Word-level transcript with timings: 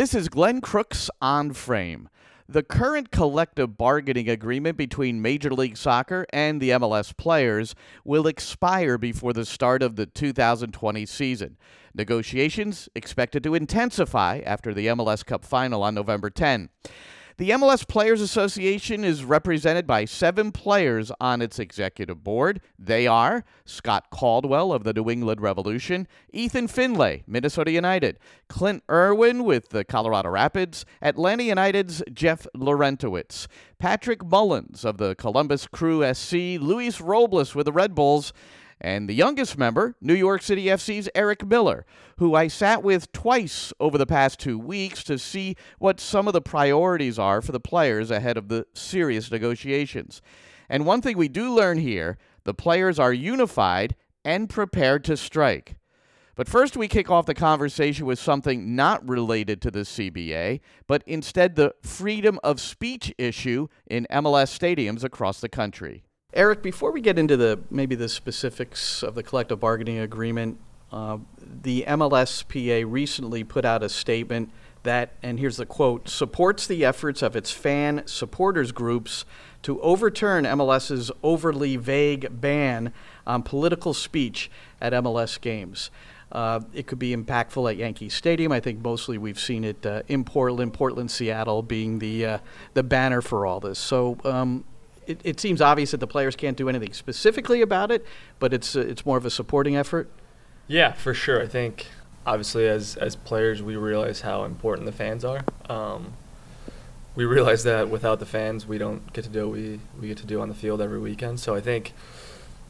This 0.00 0.14
is 0.14 0.30
Glenn 0.30 0.62
Crooks 0.62 1.10
on 1.20 1.52
Frame. 1.52 2.08
The 2.48 2.62
current 2.62 3.10
collective 3.10 3.76
bargaining 3.76 4.30
agreement 4.30 4.78
between 4.78 5.20
Major 5.20 5.50
League 5.50 5.76
Soccer 5.76 6.24
and 6.32 6.58
the 6.58 6.70
MLS 6.70 7.14
players 7.14 7.74
will 8.02 8.26
expire 8.26 8.96
before 8.96 9.34
the 9.34 9.44
start 9.44 9.82
of 9.82 9.96
the 9.96 10.06
2020 10.06 11.04
season. 11.04 11.58
Negotiations 11.92 12.88
expected 12.94 13.44
to 13.44 13.54
intensify 13.54 14.40
after 14.46 14.72
the 14.72 14.86
MLS 14.86 15.22
Cup 15.22 15.44
final 15.44 15.82
on 15.82 15.94
November 15.94 16.30
10. 16.30 16.70
The 17.40 17.48
MLS 17.52 17.88
Players 17.88 18.20
Association 18.20 19.02
is 19.02 19.24
represented 19.24 19.86
by 19.86 20.04
seven 20.04 20.52
players 20.52 21.10
on 21.22 21.40
its 21.40 21.58
executive 21.58 22.22
board. 22.22 22.60
They 22.78 23.06
are 23.06 23.46
Scott 23.64 24.10
Caldwell 24.10 24.74
of 24.74 24.84
the 24.84 24.92
New 24.92 25.08
England 25.08 25.40
Revolution, 25.40 26.06
Ethan 26.34 26.68
Finlay, 26.68 27.24
Minnesota 27.26 27.70
United, 27.70 28.18
Clint 28.50 28.82
Irwin 28.90 29.44
with 29.44 29.70
the 29.70 29.84
Colorado 29.84 30.28
Rapids, 30.28 30.84
Atlanta 31.00 31.44
United's 31.44 32.02
Jeff 32.12 32.46
Larentowicz, 32.54 33.46
Patrick 33.78 34.22
Mullins 34.22 34.84
of 34.84 34.98
the 34.98 35.14
Columbus 35.14 35.66
Crew 35.66 36.04
SC, 36.12 36.60
Luis 36.60 37.00
Robles 37.00 37.54
with 37.54 37.64
the 37.64 37.72
Red 37.72 37.94
Bulls, 37.94 38.34
and 38.80 39.08
the 39.08 39.14
youngest 39.14 39.58
member, 39.58 39.94
New 40.00 40.14
York 40.14 40.42
City 40.42 40.66
FC's 40.66 41.08
Eric 41.14 41.46
Miller, 41.46 41.84
who 42.18 42.34
I 42.34 42.48
sat 42.48 42.82
with 42.82 43.12
twice 43.12 43.72
over 43.78 43.98
the 43.98 44.06
past 44.06 44.38
two 44.38 44.58
weeks 44.58 45.04
to 45.04 45.18
see 45.18 45.56
what 45.78 46.00
some 46.00 46.26
of 46.26 46.32
the 46.32 46.40
priorities 46.40 47.18
are 47.18 47.42
for 47.42 47.52
the 47.52 47.60
players 47.60 48.10
ahead 48.10 48.36
of 48.36 48.48
the 48.48 48.66
serious 48.72 49.30
negotiations. 49.30 50.22
And 50.68 50.86
one 50.86 51.02
thing 51.02 51.18
we 51.18 51.28
do 51.28 51.54
learn 51.54 51.78
here 51.78 52.16
the 52.44 52.54
players 52.54 52.98
are 52.98 53.12
unified 53.12 53.94
and 54.24 54.48
prepared 54.48 55.04
to 55.04 55.16
strike. 55.16 55.76
But 56.36 56.48
first, 56.48 56.74
we 56.74 56.88
kick 56.88 57.10
off 57.10 57.26
the 57.26 57.34
conversation 57.34 58.06
with 58.06 58.18
something 58.18 58.74
not 58.74 59.06
related 59.06 59.60
to 59.60 59.70
the 59.70 59.80
CBA, 59.80 60.60
but 60.86 61.02
instead 61.06 61.54
the 61.54 61.74
freedom 61.82 62.38
of 62.42 62.60
speech 62.60 63.12
issue 63.18 63.68
in 63.90 64.06
MLS 64.10 64.58
stadiums 64.58 65.04
across 65.04 65.40
the 65.40 65.50
country. 65.50 66.04
Eric, 66.32 66.62
before 66.62 66.92
we 66.92 67.00
get 67.00 67.18
into 67.18 67.36
the 67.36 67.60
maybe 67.70 67.94
the 67.94 68.08
specifics 68.08 69.02
of 69.02 69.14
the 69.14 69.22
collective 69.22 69.58
bargaining 69.58 69.98
agreement, 69.98 70.58
uh, 70.92 71.18
the 71.40 71.84
MLSPA 71.86 72.84
recently 72.86 73.42
put 73.42 73.64
out 73.64 73.82
a 73.82 73.88
statement 73.88 74.50
that, 74.82 75.12
and 75.22 75.38
here's 75.38 75.56
the 75.56 75.66
quote, 75.66 76.08
supports 76.08 76.66
the 76.66 76.84
efforts 76.84 77.22
of 77.22 77.36
its 77.36 77.50
fan 77.50 78.02
supporters 78.06 78.72
groups 78.72 79.24
to 79.62 79.80
overturn 79.80 80.44
MLS's 80.44 81.10
overly 81.22 81.76
vague 81.76 82.40
ban 82.40 82.92
on 83.26 83.42
political 83.42 83.92
speech 83.92 84.50
at 84.80 84.92
MLS 84.92 85.40
games. 85.40 85.90
Uh, 86.32 86.60
it 86.72 86.86
could 86.86 86.98
be 86.98 87.14
impactful 87.14 87.70
at 87.70 87.76
Yankee 87.76 88.08
Stadium. 88.08 88.52
I 88.52 88.60
think 88.60 88.82
mostly 88.82 89.18
we've 89.18 89.38
seen 89.38 89.64
it 89.64 89.84
uh, 89.84 90.02
in 90.06 90.24
Portland, 90.24 90.72
Portland, 90.72 91.10
Seattle 91.10 91.60
being 91.62 91.98
the 91.98 92.24
uh, 92.24 92.38
the 92.74 92.84
banner 92.84 93.20
for 93.20 93.46
all 93.46 93.58
this. 93.58 93.80
So, 93.80 94.16
um, 94.24 94.64
it, 95.10 95.20
it 95.24 95.40
seems 95.40 95.60
obvious 95.60 95.90
that 95.90 96.00
the 96.00 96.06
players 96.06 96.36
can't 96.36 96.56
do 96.56 96.68
anything 96.68 96.92
specifically 96.92 97.62
about 97.62 97.90
it, 97.90 98.06
but 98.38 98.52
it's 98.54 98.76
uh, 98.76 98.80
it's 98.80 99.04
more 99.04 99.16
of 99.16 99.26
a 99.26 99.30
supporting 99.30 99.76
effort. 99.76 100.08
Yeah, 100.68 100.92
for 100.92 101.14
sure. 101.14 101.42
I 101.42 101.46
think 101.46 101.86
obviously 102.26 102.68
as 102.68 102.96
as 102.96 103.16
players 103.16 103.62
we 103.62 103.76
realize 103.76 104.20
how 104.20 104.44
important 104.44 104.86
the 104.86 104.92
fans 104.92 105.24
are. 105.24 105.44
Um, 105.68 106.12
we 107.16 107.24
realize 107.24 107.64
that 107.64 107.88
without 107.88 108.20
the 108.20 108.26
fans 108.26 108.66
we 108.66 108.78
don't 108.78 109.12
get 109.12 109.24
to 109.24 109.30
do 109.30 109.48
what 109.48 109.56
we, 109.56 109.80
we 110.00 110.08
get 110.08 110.18
to 110.18 110.26
do 110.26 110.40
on 110.40 110.48
the 110.48 110.54
field 110.54 110.80
every 110.80 111.00
weekend. 111.00 111.40
So 111.40 111.54
I 111.54 111.60
think 111.60 111.92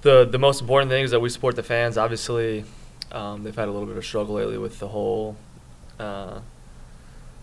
the 0.03 0.25
the 0.25 0.39
most 0.39 0.61
important 0.61 0.91
thing 0.91 1.05
is 1.05 1.11
that 1.11 1.21
we 1.21 1.29
support 1.29 1.57
the 1.57 1.63
fans. 1.63 1.99
Obviously, 1.99 2.65
um, 3.13 3.45
they've 3.45 3.55
had 3.55 3.69
a 3.69 3.73
little 3.73 3.87
bit 3.87 3.97
of 3.97 4.05
struggle 4.05 4.37
lately 4.37 4.59
with 4.59 4.79
the 4.79 4.89
whole 4.89 5.37
uh, 5.99 6.41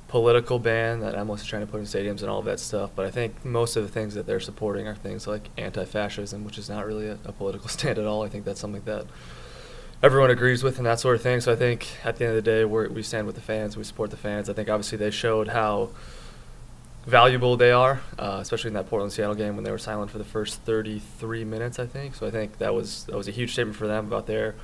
political 0.07 0.57
ban 0.57 1.01
that 1.01 1.15
MLS 1.15 1.37
is 1.37 1.45
trying 1.45 1.65
to 1.65 1.71
put 1.71 1.79
in 1.79 1.85
stadiums 1.85 2.21
and 2.21 2.29
all 2.29 2.41
that 2.41 2.59
stuff. 2.59 2.91
But 2.95 3.05
I 3.05 3.11
think 3.11 3.43
most 3.43 3.75
of 3.75 3.83
the 3.83 3.89
things 3.89 4.13
that 4.13 4.25
they're 4.25 4.39
supporting 4.39 4.87
are 4.87 4.95
things 4.95 5.27
like 5.27 5.49
anti-fascism, 5.57 6.45
which 6.45 6.57
is 6.57 6.69
not 6.69 6.85
really 6.85 7.07
a, 7.07 7.17
a 7.25 7.31
political 7.31 7.67
stand 7.77 7.99
at 7.99 8.05
all. 8.05 8.23
I 8.23 8.29
think 8.29 8.45
that's 8.45 8.59
something 8.59 8.83
that 8.85 9.05
everyone 10.01 10.29
agrees 10.29 10.63
with 10.63 10.77
and 10.77 10.85
that 10.85 10.99
sort 10.99 11.15
of 11.15 11.21
thing. 11.21 11.41
So 11.41 11.51
I 11.51 11.55
think 11.55 11.87
at 12.05 12.17
the 12.17 12.25
end 12.25 12.37
of 12.37 12.43
the 12.43 12.49
day, 12.49 12.65
we 12.65 12.87
we 12.87 13.03
stand 13.03 13.27
with 13.27 13.35
the 13.35 13.41
fans. 13.41 13.75
We 13.75 13.83
support 13.83 14.11
the 14.11 14.17
fans. 14.17 14.49
I 14.49 14.53
think 14.53 14.69
obviously 14.69 14.97
they 14.97 15.11
showed 15.11 15.49
how 15.49 15.89
valuable 17.05 17.55
they 17.55 17.71
are, 17.71 18.01
uh, 18.19 18.39
especially 18.41 18.69
in 18.69 18.73
that 18.73 18.89
Portland 18.89 19.13
Seattle 19.13 19.35
game 19.35 19.55
when 19.55 19.63
they 19.63 19.71
were 19.71 19.77
silent 19.77 20.11
for 20.11 20.17
the 20.17 20.25
first 20.25 20.61
33 20.61 21.45
minutes. 21.45 21.79
I 21.79 21.85
think 21.85 22.15
so. 22.15 22.27
I 22.27 22.31
think 22.31 22.59
that 22.59 22.73
was 22.73 23.05
that 23.05 23.15
was 23.17 23.27
a 23.27 23.31
huge 23.31 23.53
statement 23.53 23.77
for 23.77 23.87
them 23.87 24.07
about 24.07 24.27
their 24.27 24.55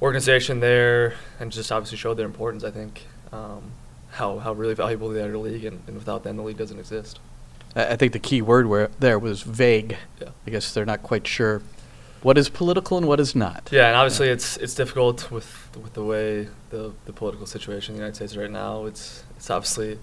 organization 0.00 0.60
there, 0.60 1.14
and 1.38 1.52
just 1.52 1.70
obviously 1.70 1.98
showed 1.98 2.14
their 2.14 2.26
importance. 2.26 2.64
I 2.64 2.70
think. 2.70 3.06
Um, 3.30 3.72
how, 4.10 4.38
how 4.38 4.52
really 4.52 4.74
valuable 4.74 5.08
they 5.08 5.22
are 5.22 5.26
to 5.26 5.32
the 5.32 5.38
league, 5.38 5.64
and, 5.64 5.82
and 5.86 5.96
without 5.96 6.24
them, 6.24 6.36
the 6.36 6.42
league 6.42 6.58
doesn't 6.58 6.78
exist. 6.78 7.20
I 7.76 7.96
think 7.96 8.12
the 8.12 8.18
key 8.18 8.42
word 8.42 8.66
where 8.66 8.90
there 8.98 9.18
was 9.18 9.42
vague. 9.42 9.96
Yeah. 10.20 10.30
I 10.46 10.50
guess 10.50 10.74
they're 10.74 10.84
not 10.84 11.02
quite 11.02 11.26
sure 11.26 11.62
what 12.22 12.36
is 12.36 12.48
political 12.48 12.98
and 12.98 13.06
what 13.06 13.20
is 13.20 13.34
not. 13.34 13.68
Yeah, 13.72 13.86
and 13.86 13.96
obviously 13.96 14.28
it's 14.28 14.56
it's 14.58 14.74
difficult 14.74 15.30
with 15.30 15.68
with 15.80 15.94
the 15.94 16.04
way 16.04 16.48
the, 16.70 16.92
the 17.06 17.12
political 17.12 17.46
situation 17.46 17.94
in 17.94 17.98
the 17.98 18.02
United 18.02 18.16
States 18.16 18.36
right 18.36 18.50
now. 18.50 18.86
It's 18.86 19.24
it's 19.36 19.50
obviously 19.50 19.98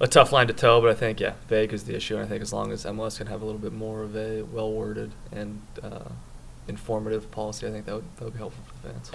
a 0.00 0.06
tough 0.06 0.32
line 0.32 0.46
to 0.46 0.52
toe, 0.52 0.80
but 0.80 0.90
I 0.90 0.94
think 0.94 1.20
yeah, 1.20 1.34
vague 1.48 1.72
is 1.72 1.84
the 1.84 1.94
issue, 1.94 2.14
and 2.16 2.24
I 2.24 2.28
think 2.28 2.42
as 2.42 2.52
long 2.52 2.72
as 2.72 2.84
MLS 2.84 3.18
can 3.18 3.26
have 3.26 3.42
a 3.42 3.44
little 3.44 3.60
bit 3.60 3.72
more 3.72 4.02
of 4.02 4.16
a 4.16 4.42
well 4.42 4.72
worded 4.72 5.10
and 5.32 5.60
uh, 5.82 6.10
informative 6.68 7.30
policy, 7.30 7.66
I 7.66 7.70
think 7.70 7.86
that 7.86 7.96
would 7.96 8.16
that 8.16 8.24
would 8.24 8.34
be 8.34 8.38
helpful 8.38 8.64
for 8.64 8.86
the 8.86 8.92
fans. 8.92 9.10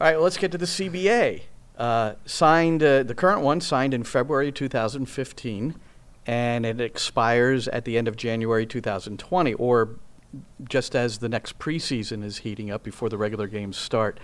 All 0.00 0.06
right, 0.06 0.14
well, 0.14 0.24
let's 0.24 0.38
get 0.38 0.50
to 0.52 0.58
the 0.58 0.66
CBA. 0.66 1.42
Uh, 1.76 2.14
signed, 2.26 2.82
uh, 2.82 3.02
the 3.02 3.14
current 3.14 3.40
one 3.40 3.60
signed 3.60 3.94
in 3.94 4.04
February 4.04 4.52
2015, 4.52 5.74
and 6.26 6.66
it 6.66 6.80
expires 6.80 7.66
at 7.68 7.84
the 7.84 7.96
end 7.96 8.06
of 8.06 8.16
January 8.16 8.66
2020, 8.66 9.54
or 9.54 9.96
just 10.68 10.94
as 10.94 11.18
the 11.18 11.28
next 11.28 11.58
preseason 11.58 12.22
is 12.22 12.38
heating 12.38 12.70
up 12.70 12.82
before 12.82 13.08
the 13.08 13.18
regular 13.18 13.46
games 13.46 13.76
start. 13.76 14.20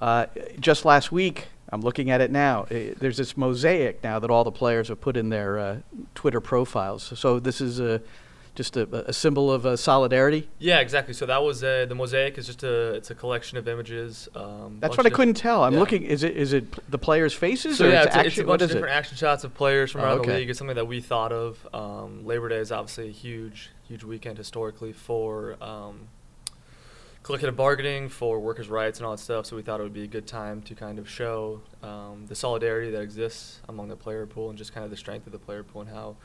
Uh, 0.00 0.26
just 0.60 0.84
last 0.84 1.10
week, 1.10 1.48
I'm 1.70 1.80
looking 1.80 2.10
at 2.10 2.20
it 2.20 2.30
now. 2.30 2.62
uh, 2.62 2.94
there's 2.98 3.16
this 3.16 3.36
mosaic 3.36 4.02
now 4.02 4.18
that 4.18 4.30
all 4.30 4.44
the 4.44 4.52
players 4.52 4.88
have 4.88 5.00
put 5.00 5.16
in 5.16 5.28
their 5.28 5.58
uh, 5.58 5.76
Twitter 6.14 6.40
profiles. 6.40 7.12
So 7.18 7.38
this 7.38 7.60
is 7.60 7.80
a 7.80 8.00
just 8.58 8.76
a, 8.76 9.08
a 9.08 9.12
symbol 9.12 9.50
of 9.52 9.64
uh, 9.64 9.76
solidarity. 9.76 10.48
Yeah, 10.58 10.80
exactly. 10.80 11.14
So 11.14 11.24
that 11.26 11.42
was 11.42 11.62
uh, 11.62 11.86
the 11.88 11.94
mosaic 11.94 12.36
is 12.38 12.46
just 12.46 12.64
a 12.64 12.94
it's 12.94 13.10
a 13.10 13.14
collection 13.14 13.56
of 13.56 13.68
images. 13.68 14.28
Um, 14.34 14.78
That's 14.80 14.96
what 14.96 15.06
I 15.06 15.10
couldn't 15.10 15.34
tell. 15.34 15.62
I'm 15.64 15.74
yeah. 15.74 15.78
looking. 15.78 16.02
Is 16.02 16.24
it 16.24 16.36
is 16.36 16.52
it 16.52 16.70
p- 16.72 16.82
the 16.88 16.98
players' 16.98 17.32
faces 17.32 17.78
So 17.78 17.86
or 17.86 17.90
yeah, 17.90 17.98
it's, 18.02 18.06
it's, 18.08 18.16
a, 18.16 18.18
action? 18.18 18.28
it's 18.32 18.38
a 18.38 18.44
bunch 18.44 18.62
of 18.62 18.64
is 18.66 18.70
it? 18.72 18.74
different 18.74 18.96
action 18.96 19.16
shots 19.16 19.44
of 19.44 19.54
players 19.54 19.92
from 19.92 20.00
Oh, 20.00 20.04
around 20.04 20.18
okay. 20.18 20.30
the 20.32 20.36
league. 20.38 20.50
It's 20.50 20.58
something 20.58 20.76
that 20.76 20.86
we 20.88 21.00
thought 21.00 21.32
of. 21.32 21.66
Um, 21.72 22.26
Labor 22.26 22.48
Day 22.48 22.56
is 22.58 22.72
obviously 22.72 23.08
a 23.08 23.12
huge, 23.12 23.70
huge 23.86 24.02
weekend 24.02 24.36
historically 24.36 24.92
for 24.92 25.56
um, 25.62 26.08
collective 27.22 27.54
bargaining, 27.56 28.08
for 28.08 28.40
workers' 28.40 28.68
rights, 28.68 28.98
and 28.98 29.06
all 29.06 29.12
that 29.12 29.22
stuff. 29.22 29.46
So 29.46 29.54
we 29.54 29.62
thought 29.62 29.78
it 29.78 29.84
would 29.84 29.92
be 29.94 30.02
a 30.02 30.08
good 30.08 30.26
time 30.26 30.62
to 30.62 30.74
kind 30.74 30.98
of 30.98 31.08
show 31.08 31.60
um, 31.82 32.26
the 32.26 32.34
solidarity 32.34 32.90
that 32.90 33.02
exists 33.02 33.60
among 33.68 33.86
the 33.88 33.96
player 33.96 34.26
pool 34.26 34.48
and 34.48 34.58
just 34.58 34.72
kind 34.74 34.84
of 34.84 34.90
the 34.90 34.96
strength 34.96 35.26
of 35.26 35.32
the 35.32 35.38
player 35.38 35.62
pool 35.62 35.82
and 35.82 35.90
how 35.90 36.16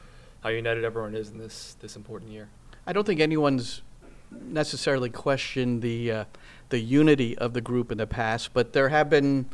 how 0.43 0.49
united 0.49 0.83
everyone 0.83 1.15
is 1.15 1.29
in 1.29 1.37
this 1.37 1.75
this 1.79 1.95
important 1.95 2.31
year. 2.31 2.49
I 2.85 2.93
don't 2.93 3.05
think 3.05 3.21
anyone's 3.21 3.81
necessarily 4.29 5.09
questioned 5.09 5.81
the 5.81 6.11
uh, 6.11 6.25
the 6.69 6.79
unity 6.79 7.37
of 7.37 7.53
the 7.53 7.61
group 7.61 7.91
in 7.91 7.97
the 7.97 8.07
past, 8.07 8.53
but 8.53 8.73
there 8.73 8.89
have 8.89 9.09
been 9.09 9.45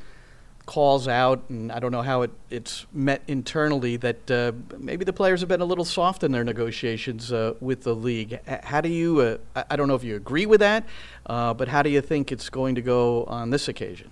calls 0.66 1.08
out, 1.08 1.44
and 1.50 1.72
I 1.72 1.80
don't 1.80 1.92
know 1.92 2.04
how 2.04 2.22
it, 2.22 2.32
it's 2.52 2.86
met 2.94 3.24
internally 3.28 3.98
that 3.98 4.30
uh, 4.30 4.52
maybe 4.78 5.04
the 5.04 5.14
players 5.14 5.40
have 5.40 5.50
been 5.50 5.62
a 5.62 5.66
little 5.66 5.84
soft 5.84 6.24
in 6.24 6.32
their 6.32 6.44
negotiations 6.44 7.32
uh, 7.32 7.56
with 7.60 7.82
the 7.82 7.96
league. 7.96 8.40
How 8.64 8.80
do 8.80 8.90
you? 8.90 9.20
Uh, 9.56 9.64
I- 9.70 9.76
don't 9.76 9.88
know 9.88 9.96
if 9.96 10.04
you 10.04 10.16
agree 10.16 10.46
with 10.46 10.60
that, 10.60 10.86
uh, 11.26 11.54
but 11.56 11.68
how 11.70 11.82
do 11.82 11.90
you 11.90 12.02
think 12.02 12.32
it's 12.32 12.50
going 12.50 12.76
to 12.76 12.82
go 12.82 13.24
on 13.26 13.50
this 13.50 13.68
occasion? 13.68 14.12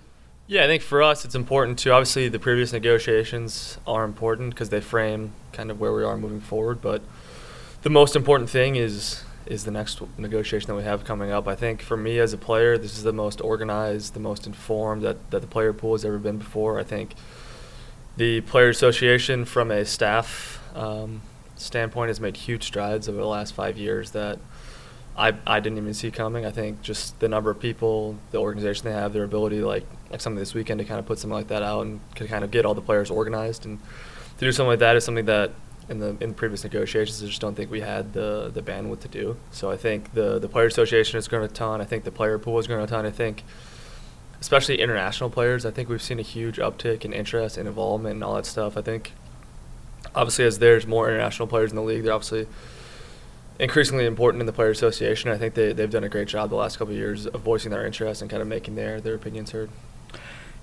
Yeah, 0.50 0.64
I 0.64 0.66
think 0.66 0.82
for 0.82 1.02
us 1.02 1.26
it's 1.26 1.34
important 1.34 1.78
to 1.80 1.92
obviously 1.92 2.30
the 2.30 2.38
previous 2.38 2.72
negotiations 2.72 3.76
are 3.86 4.02
important 4.02 4.48
because 4.54 4.70
they 4.70 4.80
frame 4.80 5.32
kind 5.52 5.70
of 5.70 5.78
where 5.78 5.92
we 5.92 6.02
are 6.02 6.16
moving 6.16 6.40
forward. 6.40 6.80
But 6.80 7.02
the 7.82 7.90
most 7.90 8.16
important 8.16 8.48
thing 8.48 8.76
is 8.76 9.24
is 9.44 9.66
the 9.66 9.70
next 9.70 10.00
negotiation 10.16 10.68
that 10.68 10.74
we 10.74 10.84
have 10.84 11.04
coming 11.04 11.30
up. 11.30 11.46
I 11.46 11.54
think 11.54 11.82
for 11.82 11.98
me 11.98 12.18
as 12.18 12.32
a 12.32 12.38
player, 12.38 12.78
this 12.78 12.96
is 12.96 13.02
the 13.02 13.12
most 13.12 13.42
organized, 13.42 14.14
the 14.14 14.20
most 14.20 14.46
informed 14.46 15.02
that, 15.02 15.30
that 15.30 15.40
the 15.40 15.46
player 15.46 15.74
pool 15.74 15.92
has 15.92 16.04
ever 16.04 16.18
been 16.18 16.38
before. 16.38 16.78
I 16.78 16.82
think 16.82 17.14
the 18.16 18.40
player 18.42 18.70
association 18.70 19.44
from 19.44 19.70
a 19.70 19.84
staff 19.84 20.62
um, 20.74 21.22
standpoint 21.56 22.08
has 22.08 22.20
made 22.20 22.36
huge 22.36 22.64
strides 22.64 23.06
over 23.08 23.18
the 23.18 23.26
last 23.26 23.54
five 23.54 23.76
years 23.76 24.12
that 24.12 24.38
I, 25.18 25.34
I 25.46 25.58
didn't 25.58 25.78
even 25.78 25.94
see 25.94 26.10
coming. 26.12 26.46
I 26.46 26.50
think 26.50 26.80
just 26.80 27.18
the 27.18 27.28
number 27.28 27.50
of 27.50 27.58
people, 27.58 28.16
the 28.30 28.38
organization 28.38 28.84
they 28.84 28.92
have, 28.92 29.12
their 29.12 29.24
ability, 29.24 29.60
like 29.60 29.84
like 30.10 30.20
something 30.20 30.38
this 30.38 30.54
weekend 30.54 30.78
to 30.78 30.84
kind 30.84 31.00
of 31.00 31.06
put 31.06 31.18
something 31.18 31.34
like 31.34 31.48
that 31.48 31.62
out 31.62 31.84
and 31.84 32.00
to 32.14 32.26
kind 32.26 32.44
of 32.44 32.50
get 32.50 32.64
all 32.64 32.74
the 32.74 32.80
players 32.80 33.10
organized 33.10 33.66
and 33.66 33.78
to 34.38 34.44
do 34.44 34.52
something 34.52 34.70
like 34.70 34.78
that 34.78 34.96
is 34.96 35.04
something 35.04 35.26
that 35.26 35.50
in 35.88 35.98
the 35.98 36.16
in 36.20 36.32
previous 36.32 36.64
negotiations 36.64 37.22
I 37.22 37.26
just 37.26 37.40
don't 37.40 37.54
think 37.54 37.70
we 37.70 37.80
had 37.80 38.12
the 38.12 38.50
the 38.52 38.62
bandwidth 38.62 39.00
to 39.00 39.08
do. 39.08 39.36
So 39.50 39.70
I 39.70 39.76
think 39.76 40.14
the 40.14 40.38
the 40.38 40.48
player 40.48 40.66
association 40.66 41.16
has 41.16 41.26
grown 41.26 41.42
a 41.42 41.48
ton. 41.48 41.80
I 41.80 41.84
think 41.84 42.04
the 42.04 42.12
player 42.12 42.38
pool 42.38 42.56
has 42.56 42.66
grown 42.66 42.82
a 42.82 42.86
ton. 42.86 43.04
I 43.04 43.10
think 43.10 43.44
especially 44.40 44.80
international 44.80 45.30
players. 45.30 45.66
I 45.66 45.72
think 45.72 45.88
we've 45.88 46.02
seen 46.02 46.20
a 46.20 46.22
huge 46.22 46.58
uptick 46.58 47.04
in 47.04 47.12
interest 47.12 47.56
and 47.56 47.66
involvement 47.66 48.14
and 48.14 48.24
all 48.24 48.36
that 48.36 48.46
stuff. 48.46 48.76
I 48.76 48.82
think 48.82 49.12
obviously, 50.14 50.44
as 50.44 50.58
there's 50.58 50.86
more 50.86 51.08
international 51.08 51.48
players 51.48 51.70
in 51.70 51.76
the 51.76 51.82
league, 51.82 52.04
they're 52.04 52.12
obviously 52.12 52.46
increasingly 53.58 54.06
important 54.06 54.40
in 54.40 54.46
the 54.46 54.52
player 54.52 54.70
association. 54.70 55.30
I 55.30 55.36
think 55.36 55.54
they 55.54 55.72
they've 55.72 55.90
done 55.90 56.04
a 56.04 56.08
great 56.08 56.28
job 56.28 56.50
the 56.50 56.56
last 56.56 56.78
couple 56.78 56.94
of 56.94 56.98
years 56.98 57.26
of 57.26 57.40
voicing 57.40 57.70
their 57.70 57.86
interest 57.86 58.22
and 58.22 58.30
kind 58.30 58.42
of 58.42 58.48
making 58.48 58.74
their 58.74 59.00
their 59.00 59.14
opinions 59.14 59.50
heard. 59.52 59.70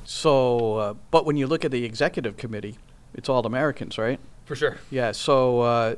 So, 0.05 0.75
uh, 0.75 0.93
but 1.09 1.25
when 1.25 1.35
you 1.35 1.47
look 1.47 1.65
at 1.65 1.71
the 1.71 1.83
executive 1.83 2.37
committee, 2.37 2.77
it's 3.13 3.27
all 3.27 3.45
Americans, 3.45 3.97
right? 3.97 4.19
For 4.45 4.55
sure. 4.55 4.77
Yeah. 4.91 5.11
So, 5.11 5.61
uh, 5.61 5.95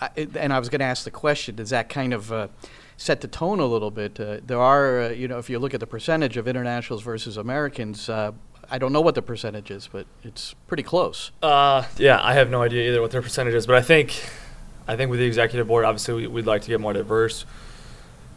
I, 0.00 0.10
and 0.34 0.52
I 0.52 0.58
was 0.58 0.68
going 0.68 0.80
to 0.80 0.86
ask 0.86 1.04
the 1.04 1.10
question: 1.10 1.54
Does 1.54 1.70
that 1.70 1.88
kind 1.88 2.12
of 2.12 2.32
uh, 2.32 2.48
set 2.96 3.20
the 3.20 3.28
tone 3.28 3.60
a 3.60 3.66
little 3.66 3.90
bit? 3.90 4.18
Uh, 4.18 4.38
there 4.44 4.60
are, 4.60 5.02
uh, 5.02 5.08
you 5.10 5.28
know, 5.28 5.38
if 5.38 5.48
you 5.48 5.58
look 5.58 5.74
at 5.74 5.80
the 5.80 5.86
percentage 5.86 6.36
of 6.36 6.48
internationals 6.48 7.02
versus 7.02 7.36
Americans, 7.36 8.08
uh, 8.08 8.32
I 8.70 8.78
don't 8.78 8.92
know 8.92 9.00
what 9.00 9.14
the 9.14 9.22
percentage 9.22 9.70
is, 9.70 9.88
but 9.90 10.06
it's 10.24 10.54
pretty 10.66 10.82
close. 10.82 11.30
Uh, 11.42 11.84
yeah, 11.98 12.20
I 12.22 12.34
have 12.34 12.50
no 12.50 12.62
idea 12.62 12.88
either 12.88 13.00
what 13.00 13.10
their 13.10 13.22
percentage 13.22 13.54
is, 13.54 13.66
but 13.66 13.76
I 13.76 13.82
think, 13.82 14.28
I 14.86 14.96
think 14.96 15.10
with 15.10 15.20
the 15.20 15.26
executive 15.26 15.66
board, 15.66 15.84
obviously 15.84 16.14
we, 16.14 16.26
we'd 16.26 16.46
like 16.46 16.62
to 16.62 16.68
get 16.68 16.80
more 16.80 16.92
diverse. 16.92 17.44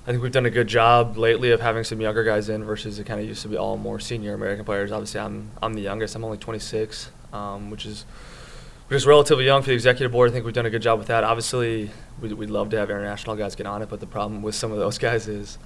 I 0.07 0.11
think 0.11 0.21
we've 0.21 0.31
done 0.31 0.45
a 0.45 0.51
good 0.51 0.67
job 0.67 1.17
lately 1.17 1.51
of 1.51 1.61
having 1.61 1.83
some 1.83 1.99
younger 1.99 2.23
guys 2.23 2.47
in 2.49 2.63
versus 2.63 2.99
it 2.99 3.05
kind 3.05 3.19
of 3.19 3.25
used 3.25 3.41
to 3.41 3.47
be 3.47 3.57
all 3.57 3.75
more 3.75 3.99
senior 3.99 4.35
American 4.35 4.63
players. 4.63 4.91
Obviously, 4.91 5.19
I'm 5.19 5.49
I'm 5.63 5.73
the 5.73 5.81
youngest. 5.81 6.15
I'm 6.15 6.23
only 6.23 6.37
26, 6.37 7.09
um, 7.33 7.71
which 7.71 7.87
is 7.87 8.05
which 8.87 8.97
is 8.97 9.07
relatively 9.07 9.45
young 9.45 9.63
for 9.63 9.69
the 9.69 9.73
executive 9.73 10.11
board. 10.11 10.29
I 10.29 10.33
think 10.33 10.45
we've 10.45 10.53
done 10.53 10.67
a 10.67 10.69
good 10.69 10.83
job 10.83 10.99
with 10.99 11.07
that. 11.07 11.23
Obviously, 11.23 11.89
we'd, 12.21 12.33
we'd 12.33 12.51
love 12.51 12.69
to 12.69 12.77
have 12.77 12.91
international 12.91 13.35
guys 13.35 13.55
get 13.55 13.65
on 13.65 13.81
it, 13.81 13.89
but 13.89 13.99
the 13.99 14.05
problem 14.05 14.43
with 14.43 14.53
some 14.53 14.71
of 14.71 14.77
those 14.77 14.97
guys 14.99 15.27
is 15.27 15.57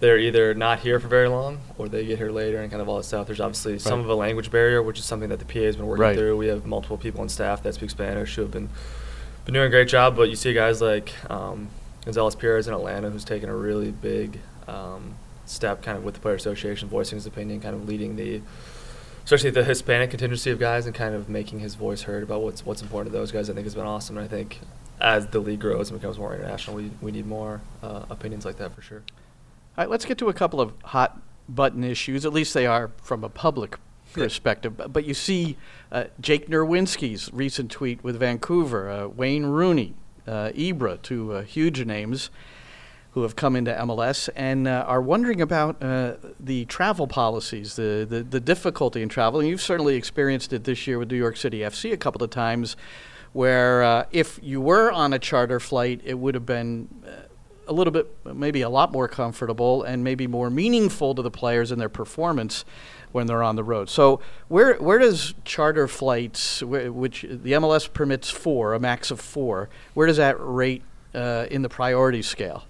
they're 0.00 0.18
either 0.18 0.52
not 0.54 0.80
here 0.80 0.98
for 0.98 1.06
very 1.06 1.28
long 1.28 1.60
or 1.78 1.88
they 1.88 2.04
get 2.06 2.18
here 2.18 2.32
later 2.32 2.60
and 2.60 2.70
kind 2.70 2.82
of 2.82 2.88
all 2.88 2.96
that 2.96 3.04
stuff. 3.04 3.26
There's 3.26 3.40
obviously 3.40 3.72
right. 3.72 3.80
some 3.80 4.00
of 4.00 4.08
a 4.08 4.14
language 4.14 4.50
barrier, 4.50 4.82
which 4.82 4.98
is 4.98 5.04
something 5.04 5.28
that 5.28 5.38
the 5.38 5.44
PA 5.44 5.60
has 5.60 5.76
been 5.76 5.86
working 5.86 6.02
right. 6.02 6.16
through. 6.16 6.36
We 6.38 6.48
have 6.48 6.66
multiple 6.66 6.96
people 6.96 7.20
on 7.20 7.28
staff 7.28 7.62
that 7.62 7.74
speak 7.74 7.90
Spanish 7.90 8.34
who 8.34 8.42
have 8.42 8.50
been 8.50 8.70
been 9.44 9.54
doing 9.54 9.66
a 9.66 9.70
great 9.70 9.88
job, 9.88 10.16
but 10.16 10.28
you 10.28 10.36
see 10.36 10.52
guys 10.52 10.80
like 10.80 11.12
um, 11.30 11.68
Gonzalez 12.04 12.34
Pirez 12.34 12.68
in 12.68 12.74
Atlanta 12.74 13.10
who's 13.10 13.24
taken 13.24 13.48
a 13.48 13.54
really 13.54 13.90
big 13.90 14.38
um, 14.68 15.14
step 15.46 15.82
kind 15.82 15.98
of 15.98 16.04
with 16.04 16.14
the 16.14 16.20
Player 16.20 16.36
Association, 16.36 16.88
voicing 16.88 17.16
his 17.16 17.26
opinion, 17.26 17.60
kind 17.60 17.74
of 17.74 17.88
leading 17.88 18.16
the 18.16 18.40
especially 19.24 19.50
the 19.50 19.64
Hispanic 19.64 20.10
contingency 20.10 20.50
of 20.50 20.58
guys 20.58 20.86
and 20.86 20.94
kind 20.94 21.14
of 21.14 21.28
making 21.28 21.60
his 21.60 21.74
voice 21.74 22.02
heard 22.02 22.22
about 22.22 22.42
what's 22.42 22.64
what's 22.64 22.82
important 22.82 23.12
to 23.12 23.18
those 23.18 23.30
guys. 23.30 23.50
I 23.50 23.54
think 23.54 23.64
has 23.64 23.74
been 23.74 23.86
awesome. 23.86 24.16
And 24.16 24.24
I 24.24 24.28
think 24.28 24.60
as 25.00 25.26
the 25.28 25.40
league 25.40 25.60
grows 25.60 25.90
and 25.90 26.00
becomes 26.00 26.18
more 26.18 26.34
international, 26.34 26.76
we, 26.76 26.90
we 27.00 27.12
need 27.12 27.26
more 27.26 27.60
uh, 27.82 28.04
opinions 28.10 28.44
like 28.44 28.56
that 28.58 28.74
for 28.74 28.82
sure. 28.82 29.02
All 29.78 29.84
right, 29.84 29.90
let's 29.90 30.04
get 30.04 30.18
to 30.18 30.28
a 30.28 30.32
couple 30.32 30.60
of 30.60 30.72
hot 30.84 31.20
button 31.48 31.84
issues. 31.84 32.26
At 32.26 32.32
least 32.32 32.54
they 32.54 32.66
are 32.66 32.90
from 33.02 33.24
a 33.24 33.28
public 33.28 33.78
perspective. 34.12 34.76
But, 34.76 34.92
but 34.92 35.04
you 35.04 35.14
see 35.14 35.56
uh, 35.92 36.04
Jake 36.20 36.48
Nerwinski's 36.48 37.32
recent 37.32 37.70
tweet 37.70 38.02
with 38.04 38.18
Vancouver, 38.18 38.88
uh, 38.88 39.08
Wayne 39.08 39.46
Rooney, 39.46 39.94
uh, 40.26 40.50
Ibra, 40.54 41.00
two 41.02 41.32
uh, 41.32 41.42
huge 41.42 41.84
names 41.84 42.30
who 43.12 43.22
have 43.22 43.34
come 43.34 43.56
into 43.56 43.72
MLS 43.72 44.28
and 44.36 44.68
uh, 44.68 44.84
are 44.86 45.02
wondering 45.02 45.40
about 45.40 45.82
uh, 45.82 46.14
the 46.38 46.64
travel 46.66 47.08
policies, 47.08 47.74
the, 47.74 48.06
the, 48.08 48.22
the 48.22 48.38
difficulty 48.38 49.02
in 49.02 49.08
travel. 49.08 49.40
And 49.40 49.48
you've 49.48 49.60
certainly 49.60 49.96
experienced 49.96 50.52
it 50.52 50.62
this 50.62 50.86
year 50.86 50.98
with 50.98 51.10
New 51.10 51.16
York 51.16 51.36
City 51.36 51.60
FC 51.60 51.92
a 51.92 51.96
couple 51.96 52.22
of 52.22 52.30
times, 52.30 52.76
where 53.32 54.06
if 54.12 54.38
you 54.42 54.60
were 54.60 54.92
on 54.92 55.12
a 55.12 55.18
charter 55.18 55.58
flight, 55.58 56.00
it 56.04 56.14
would 56.14 56.34
have 56.34 56.46
been 56.46 56.88
a 57.70 57.72
little 57.72 57.92
bit, 57.92 58.06
maybe 58.24 58.60
a 58.62 58.68
lot 58.68 58.92
more 58.92 59.08
comfortable 59.08 59.84
and 59.84 60.02
maybe 60.02 60.26
more 60.26 60.50
meaningful 60.50 61.14
to 61.14 61.22
the 61.22 61.30
players 61.30 61.70
and 61.70 61.80
their 61.80 61.88
performance 61.88 62.64
when 63.12 63.26
they're 63.26 63.42
on 63.42 63.56
the 63.56 63.64
road. 63.64 63.88
So 63.88 64.20
where 64.48 64.74
where 64.74 64.98
does 64.98 65.34
charter 65.44 65.88
flights, 65.88 66.62
which 66.62 67.22
the 67.22 67.52
MLS 67.52 67.90
permits 67.90 68.28
four, 68.28 68.74
a 68.74 68.80
max 68.80 69.10
of 69.10 69.20
four, 69.20 69.70
where 69.94 70.06
does 70.06 70.16
that 70.18 70.36
rate 70.38 70.82
uh, 71.14 71.46
in 71.50 71.62
the 71.62 71.68
priority 71.68 72.22
scale? 72.22 72.64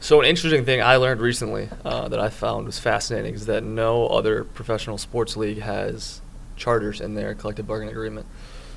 So 0.00 0.20
an 0.20 0.26
interesting 0.26 0.64
thing 0.64 0.82
I 0.82 0.96
learned 0.96 1.20
recently 1.20 1.68
uh, 1.84 2.08
that 2.08 2.18
I 2.18 2.28
found 2.28 2.66
was 2.66 2.78
fascinating 2.78 3.34
is 3.34 3.46
that 3.46 3.62
no 3.62 4.08
other 4.08 4.44
professional 4.44 4.98
sports 4.98 5.36
league 5.36 5.60
has 5.60 6.20
charters 6.56 7.00
in 7.00 7.14
their 7.14 7.34
collective 7.34 7.66
bargaining 7.66 7.92
agreement. 7.92 8.26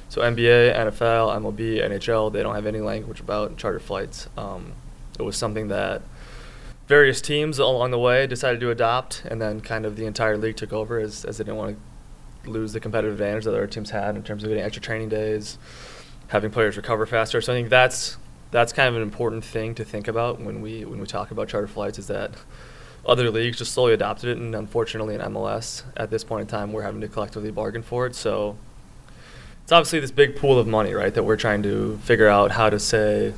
So 0.09 0.21
NBA, 0.21 0.75
NFL, 0.75 1.41
MLB, 1.41 1.81
NHL, 1.81 2.31
they 2.31 2.43
don't 2.43 2.53
have 2.53 2.67
any 2.67 2.81
language 2.81 3.19
about 3.19 3.57
charter 3.57 3.79
flights. 3.79 4.27
Um, 4.37 4.73
it 5.19 5.23
was 5.23 5.37
something 5.37 5.67
that 5.67 6.01
various 6.87 7.21
teams 7.21 7.59
along 7.59 7.91
the 7.91 7.99
way 7.99 8.27
decided 8.27 8.59
to 8.59 8.69
adopt, 8.69 9.23
and 9.25 9.41
then 9.41 9.61
kind 9.61 9.85
of 9.85 9.95
the 9.95 10.05
entire 10.05 10.37
league 10.37 10.57
took 10.57 10.73
over 10.73 10.99
as, 10.99 11.25
as 11.25 11.37
they 11.37 11.43
didn't 11.43 11.57
want 11.57 11.77
to 12.43 12.49
lose 12.49 12.73
the 12.73 12.79
competitive 12.79 13.13
advantage 13.13 13.45
that 13.45 13.51
other 13.51 13.67
teams 13.67 13.89
had 13.89 14.15
in 14.15 14.23
terms 14.23 14.43
of 14.43 14.49
getting 14.49 14.63
extra 14.63 14.81
training 14.81 15.09
days, 15.09 15.57
having 16.27 16.51
players 16.51 16.75
recover 16.77 17.05
faster. 17.05 17.41
So 17.41 17.53
I 17.53 17.55
think 17.55 17.69
that's 17.69 18.17
that's 18.51 18.71
kind 18.71 18.87
of 18.87 18.95
an 18.95 19.01
important 19.01 19.43
thing 19.43 19.73
to 19.75 19.83
think 19.83 20.07
about 20.07 20.39
when 20.39 20.61
we 20.61 20.85
when 20.85 20.99
we 20.99 21.07
talk 21.07 21.31
about 21.31 21.47
charter 21.47 21.67
flights 21.67 21.97
is 21.97 22.07
that 22.07 22.31
other 23.05 23.29
leagues 23.31 23.57
just 23.57 23.73
slowly 23.73 23.93
adopted 23.93 24.29
it, 24.29 24.37
and 24.37 24.53
unfortunately 24.55 25.15
in 25.15 25.21
MLS 25.21 25.83
at 25.97 26.09
this 26.09 26.23
point 26.23 26.41
in 26.41 26.47
time 26.47 26.71
we're 26.71 26.83
having 26.83 27.01
to 27.01 27.07
collectively 27.07 27.51
bargain 27.51 27.81
for 27.81 28.05
it. 28.05 28.15
So 28.15 28.57
it's 29.63 29.71
obviously 29.71 29.99
this 30.01 30.11
big 30.11 30.35
pool 30.35 30.59
of 30.59 30.67
money, 30.67 30.93
right, 30.93 31.13
that 31.13 31.23
we're 31.23 31.37
trying 31.37 31.63
to 31.63 31.97
figure 32.03 32.27
out 32.27 32.51
how 32.51 32.69
to 32.69 32.79
say 32.79 33.33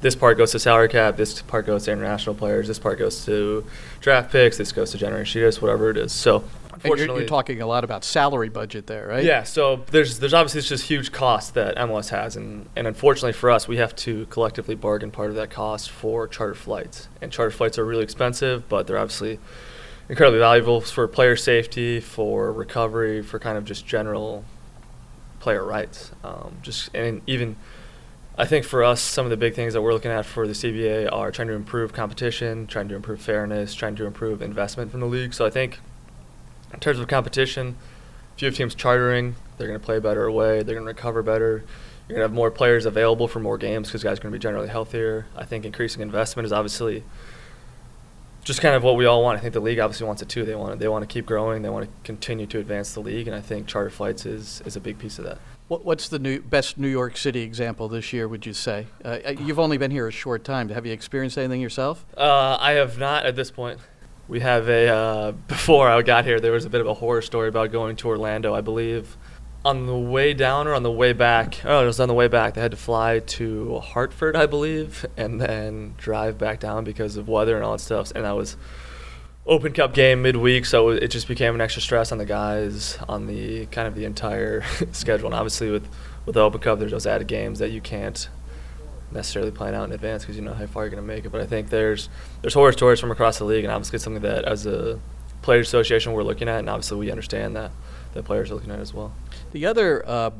this 0.00 0.14
part 0.14 0.38
goes 0.38 0.52
to 0.52 0.58
salary 0.58 0.88
cap, 0.88 1.16
this 1.16 1.42
part 1.42 1.66
goes 1.66 1.84
to 1.84 1.92
international 1.92 2.34
players, 2.34 2.68
this 2.68 2.78
part 2.78 2.98
goes 2.98 3.24
to 3.26 3.64
draft 4.00 4.32
picks, 4.32 4.56
this 4.56 4.72
goes 4.72 4.92
to 4.92 4.98
generation 4.98 5.42
whatever 5.60 5.90
it 5.90 5.96
is. 5.96 6.12
So 6.12 6.44
Unfortunately, 6.72 7.06
you're, 7.06 7.18
you're, 7.20 7.28
talking 7.28 7.60
a 7.60 7.66
lot 7.66 7.84
about 7.84 8.04
salary 8.04 8.48
budget 8.48 8.86
there, 8.86 9.08
right? 9.08 9.24
Yeah. 9.24 9.42
So 9.42 9.84
there's 9.90 10.18
there's 10.18 10.32
obviously 10.32 10.62
just 10.62 10.84
huge 10.84 11.12
cost 11.12 11.52
that 11.54 11.76
MLS 11.76 12.08
has, 12.08 12.36
and 12.36 12.68
and 12.74 12.86
unfortunately 12.86 13.34
for 13.34 13.50
us, 13.50 13.68
we 13.68 13.76
have 13.76 13.94
to 13.96 14.24
collectively 14.26 14.74
bargain 14.74 15.10
part 15.10 15.28
of 15.28 15.36
that 15.36 15.50
cost 15.50 15.90
for 15.90 16.26
charter 16.26 16.54
flights. 16.54 17.08
And 17.20 17.30
charter 17.30 17.50
flights 17.50 17.78
are 17.78 17.84
really 17.84 18.04
expensive, 18.04 18.66
but 18.68 18.86
they're 18.86 18.98
obviously 18.98 19.38
incredibly 20.08 20.38
valuable 20.38 20.80
for 20.80 21.06
player 21.06 21.36
safety, 21.36 22.00
for 22.00 22.50
recovery, 22.50 23.22
for 23.22 23.38
kind 23.38 23.58
of 23.58 23.66
just 23.66 23.86
general 23.86 24.44
player 25.38 25.64
rights. 25.64 26.12
Um, 26.24 26.56
just 26.62 26.94
and 26.94 27.20
even 27.26 27.56
I 28.40 28.46
think 28.46 28.64
for 28.64 28.82
us, 28.82 29.02
some 29.02 29.26
of 29.26 29.30
the 29.30 29.36
big 29.36 29.52
things 29.52 29.74
that 29.74 29.82
we're 29.82 29.92
looking 29.92 30.10
at 30.10 30.24
for 30.24 30.46
the 30.46 30.54
CBA 30.54 31.12
are 31.12 31.30
trying 31.30 31.48
to 31.48 31.54
improve 31.54 31.92
competition, 31.92 32.66
trying 32.66 32.88
to 32.88 32.94
improve 32.94 33.20
fairness, 33.20 33.74
trying 33.74 33.96
to 33.96 34.06
improve 34.06 34.40
investment 34.40 34.90
from 34.90 35.00
the 35.00 35.06
league. 35.06 35.34
So 35.34 35.44
I 35.44 35.50
think 35.50 35.78
in 36.72 36.80
terms 36.80 36.98
of 36.98 37.06
competition, 37.06 37.76
if 38.34 38.40
you 38.40 38.46
have 38.46 38.54
teams 38.54 38.74
chartering, 38.74 39.36
they're 39.58 39.68
going 39.68 39.78
to 39.78 39.84
play 39.84 39.98
better 39.98 40.24
away. 40.24 40.62
They're 40.62 40.74
going 40.74 40.86
to 40.86 40.90
recover 40.90 41.22
better. 41.22 41.64
You're 42.08 42.16
going 42.16 42.20
to 42.20 42.28
have 42.28 42.32
more 42.32 42.50
players 42.50 42.86
available 42.86 43.28
for 43.28 43.40
more 43.40 43.58
games 43.58 43.88
because 43.88 44.02
guys 44.02 44.18
are 44.18 44.22
going 44.22 44.32
to 44.32 44.38
be 44.38 44.42
generally 44.42 44.68
healthier. 44.68 45.26
I 45.36 45.44
think 45.44 45.66
increasing 45.66 46.00
investment 46.00 46.46
is 46.46 46.52
obviously 46.52 47.04
just 48.42 48.62
kind 48.62 48.74
of 48.74 48.82
what 48.82 48.96
we 48.96 49.04
all 49.04 49.22
want. 49.22 49.36
I 49.36 49.42
think 49.42 49.52
the 49.52 49.60
league 49.60 49.80
obviously 49.80 50.06
wants 50.06 50.22
it 50.22 50.30
too. 50.30 50.46
They 50.46 50.54
want 50.54 50.78
they 50.78 50.88
want 50.88 51.02
to 51.02 51.12
keep 51.12 51.26
growing. 51.26 51.60
They 51.60 51.68
want 51.68 51.84
to 51.84 51.90
continue 52.04 52.46
to 52.46 52.58
advance 52.58 52.94
the 52.94 53.00
league, 53.00 53.26
and 53.26 53.36
I 53.36 53.42
think 53.42 53.66
charter 53.66 53.90
flights 53.90 54.24
is 54.24 54.62
is 54.64 54.76
a 54.76 54.80
big 54.80 54.98
piece 54.98 55.18
of 55.18 55.26
that. 55.26 55.36
What's 55.78 56.08
the 56.08 56.18
new, 56.18 56.40
best 56.40 56.78
New 56.78 56.88
York 56.88 57.16
City 57.16 57.42
example 57.42 57.88
this 57.88 58.12
year? 58.12 58.26
Would 58.26 58.44
you 58.44 58.52
say? 58.52 58.86
Uh, 59.04 59.18
uh, 59.24 59.30
you've 59.30 59.58
only 59.58 59.78
been 59.78 59.90
here 59.90 60.08
a 60.08 60.12
short 60.12 60.44
time. 60.44 60.68
Have 60.68 60.84
you 60.84 60.92
experienced 60.92 61.38
anything 61.38 61.60
yourself? 61.60 62.04
Uh, 62.16 62.58
I 62.60 62.72
have 62.72 62.98
not 62.98 63.24
at 63.24 63.36
this 63.36 63.50
point 63.50 63.78
we 64.30 64.40
have 64.40 64.68
a 64.68 64.88
uh, 64.88 65.32
before 65.48 65.88
I 65.88 66.00
got 66.02 66.24
here 66.24 66.40
there 66.40 66.52
was 66.52 66.64
a 66.64 66.70
bit 66.70 66.80
of 66.80 66.86
a 66.86 66.94
horror 66.94 67.20
story 67.20 67.48
about 67.48 67.72
going 67.72 67.96
to 67.96 68.08
Orlando 68.08 68.54
I 68.54 68.60
believe 68.60 69.16
on 69.64 69.86
the 69.86 69.98
way 69.98 70.32
down 70.32 70.66
or 70.66 70.74
on 70.74 70.82
the 70.82 70.90
way 70.90 71.12
back 71.12 71.62
oh 71.64 71.82
it 71.82 71.86
was 71.86 72.00
on 72.00 72.08
the 72.08 72.14
way 72.14 72.28
back 72.28 72.54
they 72.54 72.60
had 72.62 72.70
to 72.70 72.76
fly 72.76 73.18
to 73.18 73.78
Hartford 73.80 74.36
I 74.36 74.46
believe 74.46 75.04
and 75.16 75.40
then 75.40 75.94
drive 75.98 76.38
back 76.38 76.60
down 76.60 76.84
because 76.84 77.16
of 77.16 77.28
weather 77.28 77.56
and 77.56 77.64
all 77.64 77.72
that 77.72 77.80
stuff 77.80 78.12
and 78.14 78.24
that 78.24 78.36
was 78.36 78.56
Open 79.46 79.72
Cup 79.72 79.94
game 79.94 80.22
midweek 80.22 80.64
so 80.66 80.90
it 80.90 81.08
just 81.08 81.26
became 81.26 81.54
an 81.54 81.60
extra 81.60 81.82
stress 81.82 82.12
on 82.12 82.18
the 82.18 82.26
guys 82.26 82.98
on 83.08 83.26
the 83.26 83.66
kind 83.66 83.88
of 83.88 83.94
the 83.94 84.04
entire 84.04 84.62
schedule 84.92 85.26
and 85.26 85.34
obviously 85.34 85.70
with 85.70 85.88
with 86.26 86.34
the 86.34 86.40
Open 86.40 86.60
Cup 86.60 86.78
there's 86.78 86.92
those 86.92 87.06
added 87.06 87.26
games 87.26 87.58
that 87.58 87.70
you 87.70 87.80
can't 87.80 88.28
necessarily 89.12 89.50
plan 89.50 89.74
out 89.74 89.84
in 89.84 89.92
advance 89.92 90.22
because 90.22 90.36
you 90.36 90.42
know 90.42 90.54
how 90.54 90.66
far 90.66 90.84
you're 90.84 90.90
going 90.90 91.02
to 91.02 91.06
make 91.06 91.24
it. 91.24 91.30
But 91.30 91.40
I 91.40 91.46
think 91.46 91.70
there's 91.70 92.08
there's 92.42 92.54
horror 92.54 92.72
stories 92.72 93.00
from 93.00 93.10
across 93.10 93.38
the 93.38 93.44
league, 93.44 93.64
and 93.64 93.72
obviously 93.72 93.96
it's 93.96 94.04
something 94.04 94.22
that 94.22 94.44
as 94.44 94.66
a 94.66 95.00
players 95.42 95.68
association 95.68 96.12
we're 96.12 96.22
looking 96.22 96.48
at, 96.48 96.58
and 96.60 96.68
obviously 96.68 96.98
we 96.98 97.10
understand 97.10 97.56
that 97.56 97.72
the 98.14 98.22
players 98.22 98.50
are 98.50 98.54
looking 98.54 98.70
at 98.70 98.80
as 98.80 98.92
well. 98.92 99.14
The 99.52 99.66
other 99.66 100.06
uh, 100.06 100.30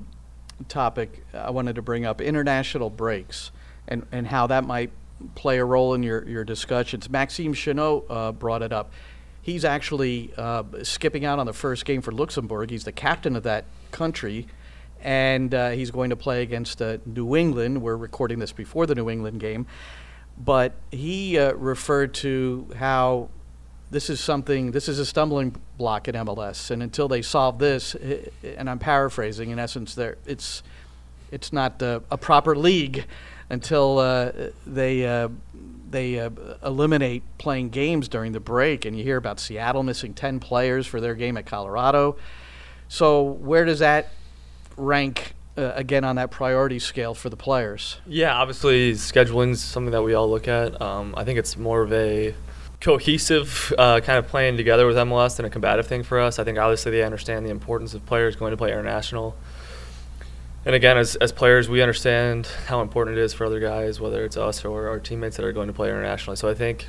topic 0.68 1.24
I 1.34 1.50
wanted 1.50 1.76
to 1.76 1.82
bring 1.82 2.04
up: 2.04 2.20
international 2.20 2.90
breaks, 2.90 3.50
and 3.88 4.06
and 4.12 4.26
how 4.26 4.46
that 4.48 4.64
might 4.64 4.90
play 5.34 5.58
a 5.58 5.64
role 5.64 5.94
in 5.94 6.02
your 6.02 6.26
your 6.28 6.44
discussions. 6.44 7.08
Maxime 7.08 7.54
Chanot 7.54 8.04
uh, 8.08 8.32
brought 8.32 8.62
it 8.62 8.72
up. 8.72 8.92
He's 9.42 9.64
actually 9.64 10.32
uh, 10.36 10.64
skipping 10.82 11.24
out 11.24 11.38
on 11.38 11.46
the 11.46 11.52
first 11.52 11.84
game 11.84 12.02
for 12.02 12.12
Luxembourg. 12.12 12.70
He's 12.70 12.84
the 12.84 12.92
captain 12.92 13.36
of 13.36 13.42
that 13.44 13.64
country 13.90 14.46
and 15.02 15.54
uh, 15.54 15.70
he's 15.70 15.90
going 15.90 16.10
to 16.10 16.16
play 16.16 16.42
against 16.42 16.82
uh, 16.82 16.98
New 17.06 17.36
England. 17.36 17.80
We're 17.82 17.96
recording 17.96 18.38
this 18.38 18.52
before 18.52 18.86
the 18.86 18.94
New 18.94 19.08
England 19.08 19.40
game, 19.40 19.66
but 20.38 20.74
he 20.90 21.38
uh, 21.38 21.54
referred 21.54 22.14
to 22.14 22.70
how 22.76 23.30
this 23.90 24.10
is 24.10 24.20
something, 24.20 24.70
this 24.70 24.88
is 24.88 24.98
a 24.98 25.06
stumbling 25.06 25.56
block 25.76 26.06
at 26.06 26.14
MLS, 26.14 26.70
and 26.70 26.82
until 26.82 27.08
they 27.08 27.22
solve 27.22 27.58
this, 27.58 27.94
and 27.94 28.68
I'm 28.68 28.78
paraphrasing, 28.78 29.50
in 29.50 29.58
essence, 29.58 29.96
it's 30.26 30.62
it's 31.32 31.52
not 31.52 31.80
uh, 31.80 32.00
a 32.10 32.18
proper 32.18 32.56
league 32.56 33.06
until 33.50 33.98
uh, 33.98 34.32
they 34.66 35.06
uh, 35.06 35.28
they 35.90 36.20
uh, 36.20 36.30
eliminate 36.64 37.22
playing 37.36 37.70
games 37.70 38.08
during 38.08 38.32
the 38.32 38.40
break. 38.40 38.84
And 38.84 38.96
you 38.96 39.02
hear 39.02 39.16
about 39.16 39.40
Seattle 39.40 39.82
missing 39.82 40.14
ten 40.14 40.40
players 40.40 40.86
for 40.86 41.00
their 41.00 41.14
game 41.14 41.36
at 41.36 41.44
Colorado. 41.44 42.16
So 42.88 43.22
where 43.22 43.64
does 43.64 43.80
that 43.80 44.08
rank 44.76 45.34
uh, 45.58 45.72
again 45.74 46.04
on 46.04 46.16
that 46.16 46.30
priority 46.30 46.78
scale 46.78 47.14
for 47.14 47.28
the 47.28 47.36
players? 47.36 47.98
Yeah, 48.06 48.34
obviously 48.34 48.92
scheduling 48.92 49.50
is 49.50 49.60
something 49.60 49.92
that 49.92 50.02
we 50.02 50.14
all 50.14 50.30
look 50.30 50.48
at. 50.48 50.80
Um, 50.80 51.14
I 51.16 51.24
think 51.24 51.38
it's 51.38 51.56
more 51.56 51.82
of 51.82 51.92
a 51.92 52.34
cohesive 52.80 53.72
uh, 53.76 54.00
kind 54.00 54.18
of 54.18 54.26
playing 54.26 54.56
together 54.56 54.86
with 54.86 54.96
MLS 54.96 55.36
than 55.36 55.44
a 55.44 55.50
combative 55.50 55.86
thing 55.86 56.02
for 56.02 56.18
us. 56.18 56.38
I 56.38 56.44
think 56.44 56.58
obviously 56.58 56.92
they 56.92 57.02
understand 57.02 57.44
the 57.44 57.50
importance 57.50 57.94
of 57.94 58.06
players 58.06 58.36
going 58.36 58.52
to 58.52 58.56
play 58.56 58.72
international. 58.72 59.36
And 60.64 60.74
again, 60.74 60.98
as, 60.98 61.16
as 61.16 61.32
players, 61.32 61.68
we 61.68 61.80
understand 61.80 62.46
how 62.66 62.82
important 62.82 63.16
it 63.16 63.22
is 63.22 63.32
for 63.32 63.46
other 63.46 63.60
guys, 63.60 63.98
whether 63.98 64.24
it's 64.24 64.36
us 64.36 64.64
or 64.64 64.88
our 64.88 64.98
teammates 64.98 65.36
that 65.36 65.44
are 65.44 65.52
going 65.52 65.68
to 65.68 65.72
play 65.72 65.88
internationally. 65.88 66.36
So 66.36 66.48
I 66.48 66.54
think 66.54 66.88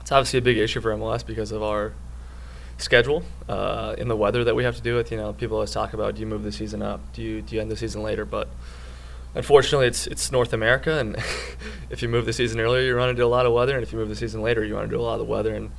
it's 0.00 0.10
obviously 0.10 0.38
a 0.38 0.42
big 0.42 0.56
issue 0.56 0.80
for 0.80 0.94
MLS 0.96 1.24
because 1.24 1.52
of 1.52 1.62
our 1.62 1.92
schedule 2.78 3.22
uh, 3.48 3.94
in 3.98 4.08
the 4.08 4.16
weather 4.16 4.44
that 4.44 4.54
we 4.54 4.64
have 4.64 4.76
to 4.76 4.82
deal 4.82 4.96
with. 4.96 5.10
You 5.10 5.18
know, 5.18 5.32
people 5.32 5.56
always 5.56 5.70
talk 5.70 5.92
about 5.92 6.14
do 6.14 6.20
you 6.20 6.26
move 6.26 6.44
the 6.44 6.52
season 6.52 6.80
up, 6.82 7.00
do 7.12 7.22
you 7.22 7.42
do 7.42 7.56
you 7.56 7.60
end 7.60 7.70
the 7.70 7.76
season 7.76 8.02
later, 8.02 8.24
but 8.24 8.48
unfortunately, 9.34 9.86
it's 9.86 10.06
it's 10.06 10.32
North 10.32 10.52
America, 10.52 10.98
and 10.98 11.16
if 11.90 12.02
you 12.02 12.08
move 12.08 12.26
the 12.26 12.32
season 12.32 12.60
earlier, 12.60 12.82
you 12.82 12.94
run 12.94 13.10
into 13.10 13.24
a 13.24 13.26
lot 13.26 13.46
of 13.46 13.52
weather, 13.52 13.74
and 13.74 13.82
if 13.82 13.92
you 13.92 13.98
move 13.98 14.08
the 14.08 14.16
season 14.16 14.42
later, 14.42 14.64
you 14.64 14.74
run 14.74 14.84
into 14.84 14.98
a 14.98 15.02
lot 15.02 15.20
of 15.20 15.28
weather. 15.28 15.54
And 15.54 15.70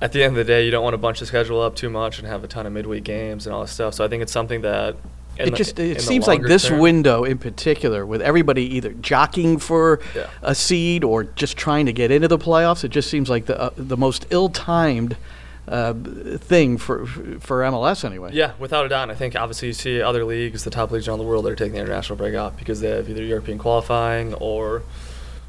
at 0.00 0.12
the 0.12 0.22
end 0.22 0.32
of 0.32 0.36
the 0.36 0.44
day, 0.44 0.64
you 0.64 0.70
don't 0.70 0.84
want 0.84 0.94
to 0.94 0.98
bunch 0.98 1.20
the 1.20 1.26
schedule 1.26 1.60
up 1.60 1.74
too 1.74 1.88
much 1.88 2.18
and 2.18 2.28
have 2.28 2.44
a 2.44 2.48
ton 2.48 2.66
of 2.66 2.72
midweek 2.72 3.04
games 3.04 3.46
and 3.46 3.54
all 3.54 3.62
this 3.62 3.70
stuff. 3.70 3.94
So 3.94 4.04
I 4.04 4.08
think 4.08 4.22
it's 4.22 4.32
something 4.32 4.60
that 4.62 4.96
it 5.38 5.46
the, 5.46 5.50
just 5.52 5.78
it 5.78 6.00
seems 6.00 6.26
like 6.26 6.42
this 6.42 6.68
term, 6.68 6.78
window 6.80 7.24
in 7.24 7.38
particular, 7.38 8.06
with 8.06 8.22
everybody 8.22 8.62
either 8.76 8.92
jockeying 8.92 9.58
for 9.58 10.00
yeah. 10.14 10.28
a 10.42 10.54
seed 10.54 11.04
or 11.04 11.24
just 11.24 11.56
trying 11.56 11.86
to 11.86 11.92
get 11.92 12.10
into 12.10 12.28
the 12.28 12.38
playoffs, 12.38 12.84
it 12.84 12.90
just 12.90 13.10
seems 13.10 13.28
like 13.28 13.46
the 13.46 13.60
uh, 13.60 13.70
the 13.76 13.96
most 13.96 14.26
ill-timed 14.30 15.16
uh, 15.66 15.94
thing 15.94 16.78
for 16.78 17.06
for 17.06 17.62
MLS 17.62 18.04
anyway. 18.04 18.30
Yeah, 18.32 18.52
without 18.58 18.86
a 18.86 18.88
doubt. 18.88 19.10
I 19.10 19.14
think 19.14 19.34
obviously 19.34 19.68
you 19.68 19.74
see 19.74 20.00
other 20.00 20.24
leagues, 20.24 20.64
the 20.64 20.70
top 20.70 20.90
leagues 20.90 21.08
around 21.08 21.18
the 21.18 21.24
world, 21.24 21.44
that 21.44 21.52
are 21.52 21.56
taking 21.56 21.74
the 21.74 21.80
international 21.80 22.16
break 22.16 22.34
off 22.34 22.56
because 22.56 22.80
they 22.80 22.90
have 22.90 23.08
either 23.08 23.24
European 23.24 23.58
qualifying 23.58 24.34
or 24.34 24.82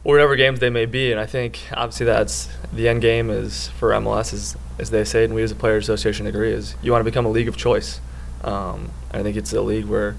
or 0.04 0.14
whatever 0.14 0.36
games 0.36 0.60
they 0.60 0.70
may 0.70 0.86
be. 0.86 1.12
And 1.12 1.20
I 1.20 1.26
think 1.26 1.60
obviously 1.74 2.06
that's 2.06 2.48
the 2.72 2.88
end 2.88 3.02
game 3.02 3.30
is 3.30 3.70
for 3.70 3.90
MLS, 3.92 4.34
is 4.34 4.56
as 4.78 4.90
they 4.92 5.04
say, 5.04 5.26
and 5.26 5.34
we 5.34 5.44
as 5.44 5.52
a 5.52 5.56
players 5.56 5.86
association 5.86 6.28
agree, 6.28 6.52
is 6.52 6.76
you 6.82 6.92
want 6.92 7.02
to 7.02 7.10
become 7.10 7.26
a 7.26 7.32
league 7.32 7.48
of 7.48 7.58
choice. 7.58 8.00
Um, 8.44 8.92
I 9.12 9.24
think 9.24 9.38
it's 9.38 9.54
a 9.54 9.62
league 9.62 9.86
where 9.86 10.16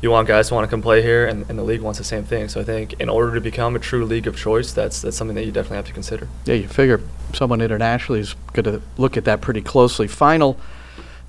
you 0.00 0.10
want 0.10 0.28
guys 0.28 0.48
to 0.48 0.54
want 0.54 0.64
to 0.64 0.70
come 0.70 0.80
play 0.80 1.02
here, 1.02 1.26
and, 1.26 1.48
and 1.48 1.58
the 1.58 1.62
league 1.62 1.80
wants 1.80 1.98
the 1.98 2.04
same 2.04 2.24
thing. 2.24 2.48
So 2.48 2.60
I 2.60 2.64
think 2.64 2.94
in 2.94 3.08
order 3.08 3.34
to 3.34 3.40
become 3.40 3.74
a 3.74 3.78
true 3.78 4.04
league 4.04 4.26
of 4.26 4.36
choice, 4.36 4.72
that's 4.72 5.02
that's 5.02 5.16
something 5.16 5.34
that 5.34 5.44
you 5.44 5.52
definitely 5.52 5.76
have 5.76 5.86
to 5.86 5.92
consider. 5.92 6.28
Yeah, 6.44 6.54
you 6.54 6.68
figure 6.68 7.00
someone 7.32 7.60
internationally 7.60 8.20
is 8.20 8.34
going 8.52 8.64
to 8.64 8.82
look 8.96 9.16
at 9.16 9.24
that 9.24 9.40
pretty 9.40 9.60
closely. 9.60 10.06
Final 10.06 10.58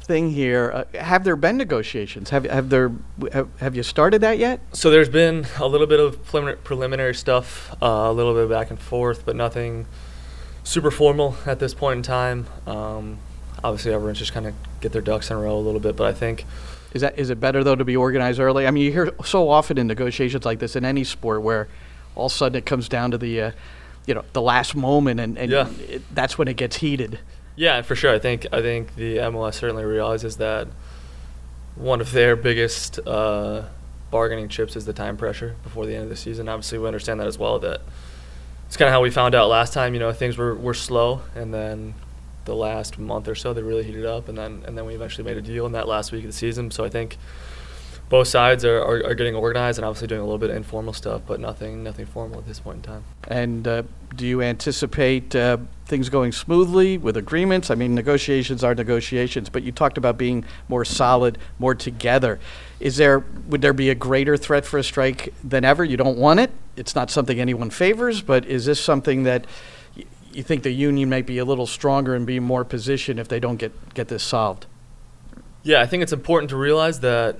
thing 0.01 0.31
here: 0.31 0.71
uh, 0.93 0.99
Have 0.99 1.23
there 1.23 1.35
been 1.35 1.57
negotiations? 1.57 2.29
Have 2.29 2.45
have 2.45 2.69
there 2.69 2.91
have, 3.31 3.49
have 3.59 3.75
you 3.75 3.83
started 3.83 4.21
that 4.21 4.37
yet? 4.37 4.59
So 4.73 4.91
there's 4.91 5.09
been 5.09 5.47
a 5.59 5.67
little 5.67 5.87
bit 5.87 5.99
of 5.99 6.23
preliminary, 6.25 6.57
preliminary 6.57 7.15
stuff, 7.15 7.75
uh, 7.81 7.85
a 7.85 8.13
little 8.13 8.35
bit 8.35 8.49
back 8.49 8.69
and 8.69 8.79
forth, 8.79 9.25
but 9.25 9.35
nothing 9.35 9.87
super 10.63 10.91
formal 10.91 11.35
at 11.47 11.59
this 11.59 11.73
point 11.73 11.97
in 11.97 12.03
time. 12.03 12.45
Um, 12.67 13.17
obviously, 13.63 13.93
everyone's 13.93 14.19
just 14.19 14.33
kind 14.33 14.47
of 14.47 14.53
get 14.81 14.91
their 14.91 15.01
ducks 15.01 15.29
in 15.29 15.37
a 15.37 15.39
row 15.39 15.57
a 15.57 15.59
little 15.59 15.79
bit, 15.79 15.95
but 15.95 16.07
I 16.07 16.13
think 16.13 16.45
is 16.93 17.01
that 17.01 17.19
is 17.19 17.29
it 17.29 17.39
better 17.39 17.63
though 17.63 17.75
to 17.75 17.85
be 17.85 17.95
organized 17.95 18.39
early? 18.39 18.65
I 18.65 18.71
mean, 18.71 18.83
you 18.83 18.91
hear 18.91 19.11
so 19.23 19.49
often 19.49 19.77
in 19.77 19.87
negotiations 19.87 20.45
like 20.45 20.59
this 20.59 20.75
in 20.75 20.85
any 20.85 21.03
sport 21.03 21.41
where 21.41 21.67
all 22.15 22.25
of 22.27 22.31
a 22.31 22.35
sudden 22.35 22.57
it 22.57 22.65
comes 22.65 22.89
down 22.89 23.11
to 23.11 23.17
the, 23.17 23.41
uh, 23.41 23.51
you 24.05 24.13
know, 24.13 24.25
the 24.33 24.41
last 24.41 24.75
moment, 24.75 25.19
and, 25.19 25.37
and 25.37 25.51
yeah. 25.51 25.69
it, 25.87 26.01
that's 26.13 26.37
when 26.37 26.47
it 26.47 26.57
gets 26.57 26.77
heated. 26.77 27.19
Yeah, 27.55 27.81
for 27.81 27.95
sure. 27.95 28.13
I 28.13 28.19
think 28.19 28.47
I 28.51 28.61
think 28.61 28.95
the 28.95 29.17
MLS 29.17 29.55
certainly 29.55 29.85
realizes 29.85 30.37
that 30.37 30.67
one 31.75 32.01
of 32.01 32.11
their 32.11 32.35
biggest 32.35 32.99
uh, 33.05 33.63
bargaining 34.09 34.49
chips 34.49 34.75
is 34.75 34.85
the 34.85 34.93
time 34.93 35.15
pressure 35.15 35.55
before 35.63 35.85
the 35.85 35.93
end 35.93 36.03
of 36.03 36.09
the 36.09 36.15
season. 36.15 36.49
Obviously, 36.49 36.79
we 36.79 36.87
understand 36.87 37.19
that 37.19 37.27
as 37.27 37.37
well. 37.37 37.59
That 37.59 37.81
it's 38.65 38.77
kind 38.77 38.87
of 38.87 38.93
how 38.93 39.01
we 39.01 39.11
found 39.11 39.35
out 39.35 39.47
last 39.49 39.73
time. 39.73 39.93
You 39.93 39.99
know, 39.99 40.11
things 40.11 40.37
were, 40.37 40.55
were 40.55 40.73
slow, 40.73 41.21
and 41.35 41.53
then 41.53 41.93
the 42.45 42.55
last 42.55 42.97
month 42.97 43.27
or 43.27 43.35
so 43.35 43.53
they 43.53 43.61
really 43.61 43.83
heated 43.83 44.05
up, 44.05 44.27
and 44.27 44.37
then 44.37 44.63
and 44.65 44.77
then 44.77 44.85
we 44.85 44.95
eventually 44.95 45.23
made 45.23 45.37
a 45.37 45.41
deal 45.41 45.65
in 45.65 45.71
that 45.73 45.87
last 45.87 46.11
week 46.11 46.23
of 46.23 46.29
the 46.29 46.37
season. 46.37 46.71
So 46.71 46.83
I 46.83 46.89
think 46.89 47.17
both 48.09 48.27
sides 48.27 48.65
are, 48.65 48.79
are, 48.81 49.05
are, 49.05 49.13
getting 49.13 49.35
organized 49.35 49.77
and 49.77 49.85
obviously 49.85 50.07
doing 50.07 50.21
a 50.21 50.23
little 50.23 50.39
bit 50.39 50.49
of 50.49 50.55
informal 50.55 50.93
stuff, 50.93 51.21
but 51.27 51.39
nothing 51.39 51.83
nothing 51.83 52.07
formal 52.07 52.39
at 52.39 52.47
this 52.47 52.59
point 52.59 52.77
in 52.77 52.81
time. 52.81 53.03
And 53.27 53.67
uh, 53.67 53.83
do 54.15 54.25
you 54.25 54.41
anticipate 54.41 55.35
uh, 55.35 55.57
things 55.85 56.09
going 56.09 56.31
smoothly 56.31 56.97
with 56.97 57.17
agreements? 57.17 57.69
I 57.69 57.75
mean, 57.75 57.93
negotiations 57.93 58.63
are 58.63 58.73
negotiations, 58.73 59.49
but 59.49 59.61
you 59.61 59.71
talked 59.71 59.97
about 59.97 60.17
being 60.17 60.43
more 60.67 60.83
solid, 60.83 61.37
more 61.59 61.75
together. 61.75 62.39
Is 62.79 62.97
there 62.97 63.19
would 63.47 63.61
there 63.61 63.73
be 63.73 63.91
a 63.91 63.95
greater 63.95 64.35
threat 64.35 64.65
for 64.65 64.79
a 64.79 64.83
strike 64.83 65.33
than 65.43 65.63
ever? 65.63 65.85
You 65.85 65.97
don't 65.97 66.17
want 66.17 66.39
it. 66.39 66.51
It's 66.75 66.95
not 66.95 67.11
something 67.11 67.39
anyone 67.39 67.69
favors, 67.69 68.21
but 68.21 68.45
is 68.45 68.65
this 68.65 68.79
something 68.79 69.23
that 69.23 69.45
you 70.33 70.43
think 70.43 70.63
the 70.63 70.71
union 70.71 71.09
might 71.09 71.25
be 71.25 71.37
a 71.37 71.45
little 71.45 71.67
stronger 71.67 72.15
and 72.15 72.25
be 72.25 72.39
more 72.39 72.63
positioned 72.63 73.19
if 73.19 73.27
they 73.27 73.39
don't 73.39 73.57
get, 73.57 73.93
get 73.93 74.07
this 74.07 74.23
solved? 74.23 74.65
Yeah, 75.63 75.81
I 75.81 75.85
think 75.85 76.03
it's 76.03 76.13
important 76.13 76.49
to 76.51 76.57
realize 76.57 76.99
that 77.01 77.39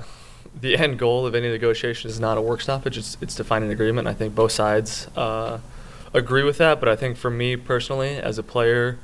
the 0.60 0.78
end 0.78 1.00
goal 1.00 1.26
of 1.26 1.36
any 1.36 1.50
negotiation 1.50 2.10
is 2.10 2.20
not 2.20 2.38
a 2.38 2.42
work 2.42 2.62
stoppage. 2.62 2.98
It's, 2.98 3.18
it's 3.22 3.36
to 3.36 3.44
find 3.44 3.64
an 3.64 3.72
agreement. 3.72 4.08
I 4.08 4.14
think 4.14 4.36
both 4.36 4.52
sides 4.52 5.08
uh, 5.16 5.60
agree 6.14 6.44
with 6.44 6.58
that. 6.58 6.80
But 6.80 6.90
I 6.90 6.96
think 6.96 7.18
for 7.18 7.30
me 7.30 7.56
personally, 7.56 8.18
as 8.18 8.38
a 8.38 8.44
player 8.44 8.98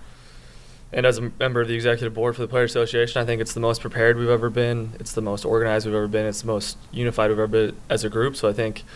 and 0.92 1.06
as 1.06 1.18
a 1.18 1.32
member 1.40 1.62
of 1.62 1.68
the 1.68 1.76
executive 1.76 2.14
board 2.14 2.36
for 2.36 2.42
the 2.42 2.48
Player 2.48 2.64
Association, 2.64 3.22
I 3.22 3.26
think 3.26 3.42
it's 3.42 3.54
the 3.54 3.60
most 3.60 3.82
prepared 3.82 4.18
we've 4.18 4.30
ever 4.30 4.50
been. 4.50 4.94
It's 5.00 5.14
the 5.14 5.22
most 5.22 5.46
organized 5.46 5.86
we've 5.86 5.96
ever 5.96 6.08
been. 6.08 6.26
It's 6.26 6.42
the 6.42 6.48
most 6.48 6.78
unified 6.92 7.30
we've 7.30 7.40
ever 7.40 7.48
been 7.48 7.76
as 7.90 8.04
a 8.04 8.10
group. 8.10 8.36
So 8.36 8.50
I 8.50 8.54
think– 8.54 8.84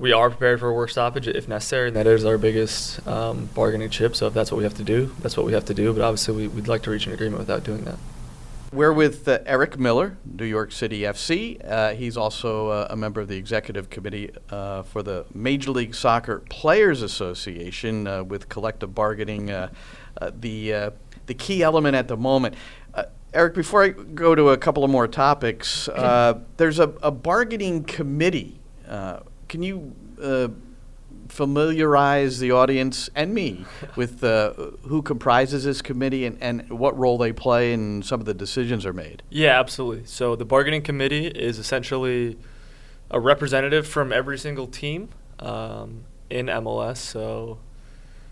we 0.00 0.12
are 0.12 0.30
prepared 0.30 0.58
for 0.58 0.70
a 0.70 0.72
work 0.72 0.88
stoppage 0.88 1.28
if 1.28 1.46
necessary, 1.46 1.88
and 1.88 1.96
that 1.96 2.06
is 2.06 2.24
our 2.24 2.38
biggest 2.38 3.06
um, 3.06 3.50
bargaining 3.54 3.90
chip. 3.90 4.16
So 4.16 4.26
if 4.26 4.34
that's 4.34 4.50
what 4.50 4.56
we 4.56 4.64
have 4.64 4.74
to 4.74 4.82
do, 4.82 5.14
that's 5.20 5.36
what 5.36 5.44
we 5.44 5.52
have 5.52 5.66
to 5.66 5.74
do. 5.74 5.92
But 5.92 6.02
obviously, 6.02 6.34
we, 6.34 6.48
would 6.48 6.68
like 6.68 6.82
to 6.84 6.90
reach 6.90 7.06
an 7.06 7.12
agreement 7.12 7.38
without 7.38 7.64
doing 7.64 7.84
that. 7.84 7.96
We're 8.72 8.94
with 8.94 9.28
uh, 9.28 9.40
Eric 9.44 9.78
Miller, 9.78 10.16
New 10.24 10.46
York 10.46 10.72
City 10.72 11.00
FC. 11.00 11.60
Uh, 11.68 11.92
he's 11.92 12.16
also 12.16 12.68
uh, 12.68 12.86
a 12.88 12.96
member 12.96 13.20
of 13.20 13.28
the 13.28 13.36
executive 13.36 13.90
committee 13.90 14.30
uh, 14.48 14.84
for 14.84 15.02
the 15.02 15.26
Major 15.34 15.72
League 15.72 15.94
Soccer 15.94 16.38
Players 16.48 17.02
Association 17.02 18.06
uh, 18.06 18.24
with 18.24 18.48
collective 18.48 18.94
bargaining, 18.94 19.50
uh, 19.50 19.68
the 20.32 20.92
the 21.26 21.34
key 21.34 21.62
element 21.62 21.94
at 21.94 22.08
the 22.08 22.16
moment. 22.16 22.54
Eric, 23.32 23.54
before 23.54 23.84
I 23.84 23.90
go 23.90 24.34
to 24.34 24.48
a 24.48 24.56
couple 24.56 24.82
of 24.82 24.90
more 24.90 25.06
topics, 25.06 25.88
there's 26.56 26.80
a, 26.80 26.88
a 27.00 27.12
bargaining 27.12 27.84
committee 27.84 28.58
can 29.50 29.64
you 29.64 29.94
uh, 30.22 30.48
familiarize 31.28 32.38
the 32.38 32.52
audience 32.52 33.10
and 33.16 33.34
me 33.34 33.64
with 33.96 34.22
uh, 34.22 34.52
who 34.82 35.02
comprises 35.02 35.64
this 35.64 35.82
committee 35.82 36.24
and, 36.24 36.38
and 36.40 36.70
what 36.70 36.96
role 36.96 37.18
they 37.18 37.32
play 37.32 37.72
and 37.72 38.04
some 38.04 38.20
of 38.20 38.26
the 38.26 38.32
decisions 38.32 38.86
are 38.86 38.92
made? 38.92 39.24
Yeah, 39.28 39.58
absolutely. 39.58 40.06
So 40.06 40.36
the 40.36 40.44
bargaining 40.44 40.82
committee 40.82 41.26
is 41.26 41.58
essentially 41.58 42.38
a 43.10 43.18
representative 43.18 43.88
from 43.88 44.12
every 44.12 44.38
single 44.38 44.68
team 44.68 45.08
um, 45.40 46.04
in 46.30 46.46
MLS. 46.46 46.98
So, 46.98 47.58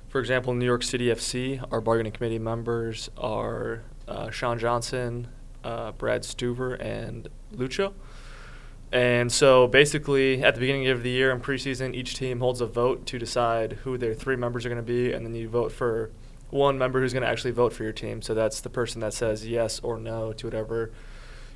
for 0.09 0.21
example, 0.21 0.55
New 0.55 0.67
York 0.67 0.85
City 0.85 1.07
FC, 1.07 1.63
our 1.73 1.81
bargaining 1.81 2.13
committee 2.13 2.39
members 2.39 3.11
are 3.19 3.83
uh, 4.07 4.31
Sean 4.31 4.57
Johnson, 4.57 5.27
uh, 5.65 5.91
Brad 5.93 6.23
Stuver, 6.23 6.81
and 6.81 7.29
Lucho. 7.53 7.93
And 8.91 9.31
so 9.31 9.67
basically, 9.67 10.43
at 10.43 10.55
the 10.55 10.61
beginning 10.61 10.89
of 10.89 11.03
the 11.03 11.11
year 11.11 11.31
in 11.31 11.41
preseason, 11.41 11.95
each 11.95 12.15
team 12.15 12.41
holds 12.41 12.61
a 12.61 12.67
vote 12.67 13.05
to 13.07 13.19
decide 13.19 13.73
who 13.85 13.99
their 13.99 14.15
three 14.15 14.37
members 14.37 14.65
are 14.65 14.71
going 14.71 14.83
to 14.83 14.83
be, 14.83 15.13
and 15.13 15.27
then 15.27 15.35
you 15.35 15.49
vote 15.49 15.73
for 15.73 16.11
one 16.51 16.79
member 16.79 17.01
who's 17.01 17.13
going 17.13 17.23
to 17.23 17.29
actually 17.29 17.51
vote 17.51 17.73
for 17.75 17.83
your 17.83 17.93
team. 17.93 18.23
So 18.23 18.33
that's 18.35 18.63
the 18.63 18.71
person 18.71 19.01
that 19.03 19.13
says 19.13 19.47
yes 19.47 19.81
or 19.81 19.99
no 19.99 20.33
to 20.33 20.47
whatever 20.47 20.91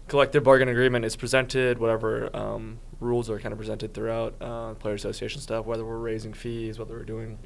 collective 0.08 0.42
bargain 0.44 0.68
agreement 0.68 1.04
is 1.04 1.16
presented, 1.16 1.78
whatever 1.78 2.34
um, 2.36 2.78
rules 3.00 3.30
are 3.30 3.38
kind 3.38 3.52
of 3.52 3.58
presented 3.58 3.94
throughout 3.94 4.34
uh, 4.40 4.74
player 4.74 4.94
association 4.94 5.40
stuff, 5.40 5.64
whether 5.64 5.84
we're 5.84 5.96
raising 5.96 6.34
fees, 6.34 6.78
whether 6.78 6.94
we're 6.94 7.04
doing 7.04 7.38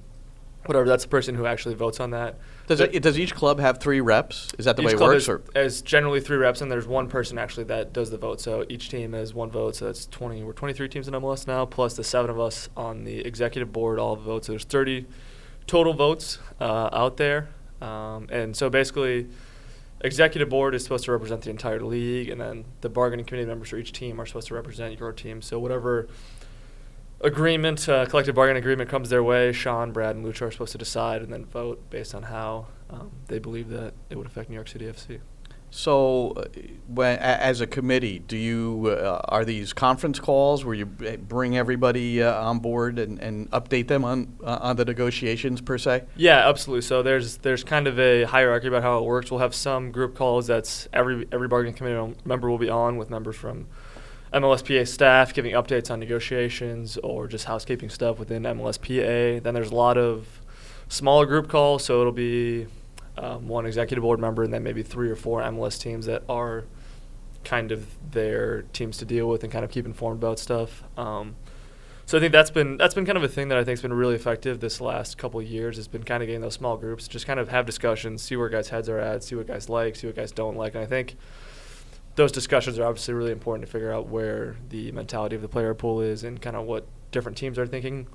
whatever. 0.67 0.87
That's 0.87 1.05
the 1.05 1.09
person 1.09 1.35
who 1.35 1.47
actually 1.47 1.75
votes 1.75 2.01
on 2.01 2.11
that. 2.11 2.37
Does 2.67 2.81
it, 2.81 3.03
does 3.03 3.19
each 3.19 3.35
club 3.35 3.61
have 3.61 3.79
three 3.79 4.01
reps? 4.01 4.53
Is 4.59 4.65
that 4.65 4.77
the 4.77 4.83
way 4.83 4.93
it 4.93 5.01
works? 5.01 5.23
Is, 5.23 5.29
or? 5.29 5.43
is 5.55 5.83
generally 5.83 6.21
three 6.21 6.37
reps, 6.37 6.61
and 6.61 6.71
there's 6.71 6.87
one 6.87 7.09
person 7.09 7.39
actually 7.39 7.65
that 7.65 7.93
does 7.93 8.11
the 8.11 8.19
vote. 8.19 8.41
So 8.41 8.65
each 8.69 8.89
team 8.89 9.13
has 9.13 9.35
one 9.35 9.51
vote. 9.51 9.77
So 9.77 9.87
that's 9.87 10.07
20. 10.07 10.43
We're 10.43 10.53
23 10.53 10.89
teams 10.89 11.09
in 11.09 11.15
MLS 11.15 11.47
now, 11.47 11.65
plus 11.65 11.95
the 11.95 12.05
seven 12.05 12.31
of 12.31 12.41
us 12.41 12.69
on 12.77 13.05
the 13.05 13.21
executive 13.21 13.73
board. 13.73 13.99
All 13.99 14.17
votes. 14.17 14.47
So 14.47 14.53
there's 14.53 14.65
30 14.65 15.07
total 15.67 15.95
votes 15.95 16.39
uh, 16.61 16.91
out 16.93 17.17
there, 17.17 17.49
um, 17.81 18.29
and 18.31 18.57
so 18.57 18.71
basically. 18.71 19.29
executive 20.03 20.51
board 20.51 20.75
is 20.75 20.83
supposed 20.83 21.05
to 21.07 21.11
represent 21.11 21.43
the 21.43 21.51
entire 21.51 21.81
league, 21.81 22.29
and 22.29 22.39
then 22.39 22.65
the 22.83 22.89
bargaining 22.89 23.25
committee 23.25 23.47
members 23.47 23.71
for 23.71 23.79
each 23.79 23.93
team 23.93 24.21
are 24.21 24.27
supposed 24.27 24.47
to 24.47 24.55
represent 24.55 25.01
your 25.01 25.11
team. 25.11 25.41
So 25.41 25.59
whatever 25.59 26.07
agreement, 27.21 27.89
uh, 27.89 28.07
collective 28.07 28.35
bargaining 28.35 28.61
agreement 28.61 28.91
comes 28.91 29.11
their 29.11 29.23
way, 29.23 29.53
Sean, 29.53 29.93
Brad, 29.93 30.17
and 30.17 30.25
Lucho 30.25 30.43
are 30.43 30.51
supposed 30.51 30.73
to 30.73 30.79
decide 30.79 31.23
and 31.23 31.33
then 31.33 31.45
vote 31.45 31.89
based 31.91 32.15
on 32.15 32.25
how 32.25 32.67
um, 32.91 33.11
they 33.29 33.39
believe 33.39 33.69
that 33.69 33.95
it 34.11 34.17
would 34.17 34.27
affect 34.27 34.49
New 34.49 34.55
York 34.55 34.69
City 34.69 34.87
FC. 34.87 35.21
So, 35.69 36.31
uh, 36.31 36.45
when, 36.87 37.19
as 37.19 37.61
a 37.61 37.67
committee, 37.67 38.21
do 38.21 38.37
you 38.37 38.97
uh, 38.99 39.21
are 39.25 39.45
these 39.45 39.73
conference 39.73 40.21
calls 40.21 40.65
where 40.65 40.75
you 40.75 40.87
bring 40.87 41.57
everybody 41.59 42.23
uh, 42.23 42.41
on 42.41 42.61
board 42.61 42.99
and, 42.99 43.19
and 43.19 43.51
update 43.51 43.89
them 43.89 44.05
on 44.05 44.37
uh, 44.45 44.59
on 44.61 44.77
the 44.77 44.85
negotiations 44.85 45.61
per 45.61 45.77
se? 45.77 46.05
Yeah, 46.17 46.49
absolutely. 46.49 46.83
So 46.83 47.03
there's 47.03 47.39
there's 47.39 47.65
kind 47.65 47.89
of 47.89 47.99
a 47.99 48.25
hierarchy 48.25 48.69
about 48.69 48.85
how 48.85 48.99
it 48.99 49.05
works. 49.05 49.31
We'll 49.31 49.41
have 49.41 49.55
some 49.55 49.91
group 49.91 50.15
calls 50.15 50.47
that's 50.47 50.89
every 50.93 51.27
every 51.33 51.49
bargaining 51.49 51.75
committee 51.75 52.15
member 52.25 52.49
will 52.49 52.59
be 52.59 52.71
on 52.71 52.97
with 52.97 53.11
members 53.11 53.37
from 53.37 53.67
MLSPA 54.33 54.87
staff 54.89 55.33
giving 55.33 55.53
updates 55.53 55.91
on 55.91 56.01
negotiations 56.01 56.97
or 56.99 57.27
just 57.29 57.45
housekeeping 57.45 57.91
stuff 57.91 58.19
within 58.19 58.43
MLSPA. 58.43 59.43
Then 59.43 59.55
there's 59.55 59.71
a 59.71 59.75
lot 59.75 59.97
of 59.97 60.41
smaller 60.89 61.27
group 61.27 61.49
calls, 61.49 61.85
so 61.85 62.01
it'll 62.01 62.13
be 62.13 62.67
um, 63.17 63.49
one 63.49 63.67
executive 63.67 64.03
board 64.03 64.21
member 64.21 64.43
and 64.43 64.53
then 64.53 64.63
maybe 64.63 64.83
three 64.83 65.11
or 65.11 65.17
four 65.17 65.41
MLS 65.43 65.81
teams 65.81 66.07
that 66.07 66.23
are 66.29 66.65
kind 67.45 67.71
of 67.71 67.87
their 68.11 68.63
teams 68.73 68.99
to 68.99 69.05
deal 69.05 69.29
with 69.29 69.45
and 69.45 69.53
kind 69.53 69.65
of 69.65 69.71
keep 69.71 69.87
informed 69.87 70.19
about 70.19 70.39
stuff. 70.39 70.83
Um, 70.99 71.37
so 72.05 72.19
I 72.19 72.21
think 72.21 72.33
that's 72.33 72.51
been 72.51 72.77
that's 72.77 72.95
been 72.95 73.05
kind 73.05 73.19
of 73.19 73.25
a 73.25 73.29
thing 73.29 73.49
that 73.49 73.59
I 73.59 73.65
think's 73.65 73.83
been 73.83 73.93
really 73.93 74.15
effective 74.15 74.61
this 74.61 74.81
last 74.81 75.19
couple 75.19 75.43
years. 75.43 75.77
Has 75.77 75.89
been 75.89 76.05
kind 76.05 76.23
of 76.23 76.29
getting 76.29 76.41
those 76.41 76.55
small 76.55 76.77
groups, 76.77 77.09
just 77.09 77.27
kind 77.27 77.41
of 77.41 77.49
have 77.49 77.67
discussions, 77.67 78.23
see 78.23 78.37
where 78.37 78.49
guys' 78.49 78.69
heads 78.69 78.89
are 78.89 78.99
at, 78.99 79.25
see 79.25 79.35
what 79.35 79.49
guys 79.49 79.69
like, 79.69 79.97
see 79.97 80.07
what 80.07 80.15
guys 80.15 80.31
don't 80.31 80.57
like, 80.57 80.75
and 80.75 80.85
I 80.85 80.87
think 80.87 81.17
those 82.17 82.33
discussions 82.33 82.79
are 82.79 82.85
obviously 82.85 83.15
really 83.15 83.31
important 83.31 83.65
to 83.67 83.71
figure 83.71 83.93
out 83.93 84.09
where 84.09 84.57
the 84.71 84.91
mentality 84.93 85.37
of 85.37 85.43
the 85.43 85.49
player 85.49 85.75
pool 85.75 86.01
is 86.01 86.25
and 86.25 86.41
kind 86.43 86.57
of 86.57 86.65
what 86.65 86.87
different 87.13 87.39
teams 87.39 87.59
are 87.59 87.67
thinking 87.67 88.07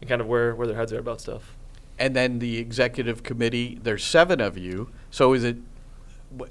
and 0.00 0.08
kind 0.08 0.20
of 0.20 0.26
where, 0.26 0.54
where 0.54 0.66
their 0.66 0.76
heads 0.76 0.92
are 0.92 0.98
about 0.98 1.20
stuff. 1.20 1.56
And 1.98 2.14
then 2.14 2.38
the 2.38 2.58
executive 2.58 3.22
committee, 3.22 3.78
there's 3.82 4.04
seven 4.04 4.40
of 4.40 4.56
you. 4.56 4.90
So 5.10 5.32
is 5.32 5.44
it 5.44 5.56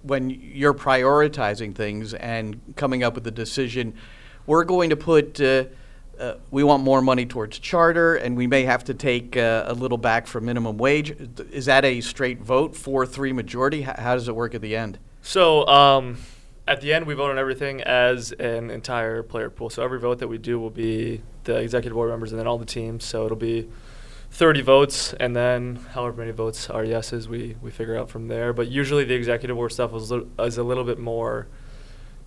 when 0.02 0.30
you're 0.30 0.74
prioritizing 0.74 1.74
things 1.74 2.14
and 2.14 2.60
coming 2.76 3.04
up 3.04 3.16
with 3.16 3.26
a 3.28 3.32
decision, 3.32 3.94
we're 4.46 4.66
going 4.66 4.90
to 4.90 4.98
put, 4.98 5.40
uh, 5.40 5.66
uh, 6.20 6.34
we 6.52 6.64
want 6.64 6.84
more 6.84 7.02
money 7.02 7.26
towards 7.26 7.60
charter, 7.60 8.16
and 8.16 8.36
we 8.36 8.46
may 8.46 8.64
have 8.64 8.84
to 8.86 8.94
take 8.94 9.38
uh, 9.38 9.64
a 9.68 9.74
little 9.74 9.98
back 9.98 10.28
for 10.28 10.42
minimum 10.42 10.78
wage. 10.78 11.16
Is 11.52 11.66
that 11.66 11.86
a 11.86 12.02
straight 12.02 12.42
vote, 12.42 12.76
four 12.76 13.06
three 13.06 13.32
majority? 13.32 13.84
How, 13.84 13.96
how 13.98 14.16
does 14.16 14.28
it 14.28 14.36
work 14.36 14.54
at 14.54 14.62
the 14.62 14.76
end? 14.76 14.98
So, 15.22 15.66
um, 15.68 16.18
at 16.70 16.82
the 16.82 16.94
end, 16.94 17.08
we 17.08 17.16
vote 17.16 17.32
on 17.32 17.40
everything 17.40 17.82
as 17.82 18.32
an 18.34 18.70
entire 18.70 19.24
player 19.24 19.50
pool. 19.50 19.72
So 19.72 19.84
every 19.84 20.00
vote 20.00 20.20
that 20.20 20.28
we 20.28 20.38
do 20.38 20.60
will 20.60 20.70
be 20.70 21.22
the 21.46 21.58
executive 21.58 21.96
board 21.96 22.12
members 22.12 22.32
and 22.32 22.40
then 22.40 22.46
all 22.46 22.60
the 22.60 22.66
teams. 22.66 23.04
So 23.04 23.26
it'll 23.26 23.38
be 23.38 23.68
30 24.30 24.62
votes, 24.62 25.14
and 25.14 25.36
then 25.36 25.78
however 25.94 26.18
many 26.18 26.32
votes 26.32 26.70
are 26.70 26.84
yeses, 26.84 27.28
we, 27.28 27.56
we 27.64 27.72
figure 27.72 27.98
out 27.98 28.12
from 28.12 28.28
there. 28.28 28.54
But 28.54 28.68
usually 28.68 29.04
the 29.04 29.16
executive 29.16 29.56
board 29.56 29.72
stuff 29.72 29.96
is, 29.96 30.12
is 30.12 30.60
a 30.60 30.64
little 30.64 30.84
bit 30.84 31.00
more 31.00 31.48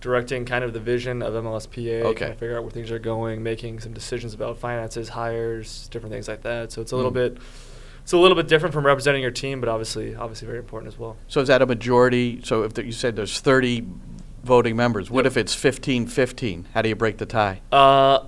directing 0.01 0.43
kind 0.43 0.65
of 0.65 0.73
the 0.73 0.81
vision 0.81 1.21
of 1.21 1.33
MLSPA, 1.33 2.01
okay. 2.03 2.19
kind 2.19 2.33
of 2.33 2.37
figure 2.37 2.57
out 2.57 2.63
where 2.63 2.71
things 2.71 2.91
are 2.91 2.99
going, 2.99 3.41
making 3.41 3.79
some 3.79 3.93
decisions 3.93 4.33
about 4.33 4.57
finances, 4.57 5.07
hires, 5.07 5.87
different 5.87 6.11
things 6.11 6.27
like 6.27 6.41
that. 6.41 6.73
So 6.73 6.81
it's 6.81 6.91
a 6.91 6.97
little 6.97 7.11
mm. 7.11 7.15
bit 7.15 7.37
it's 8.01 8.11
a 8.11 8.17
little 8.17 8.35
bit 8.35 8.49
different 8.49 8.73
from 8.73 8.85
representing 8.85 9.21
your 9.21 9.31
team, 9.31 9.61
but 9.61 9.69
obviously 9.69 10.13
obviously 10.13 10.45
very 10.45 10.59
important 10.59 10.91
as 10.91 10.99
well. 10.99 11.15
So 11.29 11.39
is 11.39 11.47
that 11.47 11.61
a 11.61 11.65
majority? 11.65 12.41
So 12.43 12.63
if 12.63 12.73
the, 12.73 12.83
you 12.83 12.91
said 12.91 13.15
there's 13.15 13.39
30 13.39 13.87
voting 14.43 14.75
members. 14.75 15.09
What 15.09 15.25
if 15.25 15.37
it's 15.37 15.53
15 15.55 16.07
15? 16.07 16.67
How 16.73 16.81
do 16.81 16.89
you 16.89 16.95
break 16.95 17.17
the 17.17 17.25
tie? 17.25 17.61
Uh, 17.71 18.25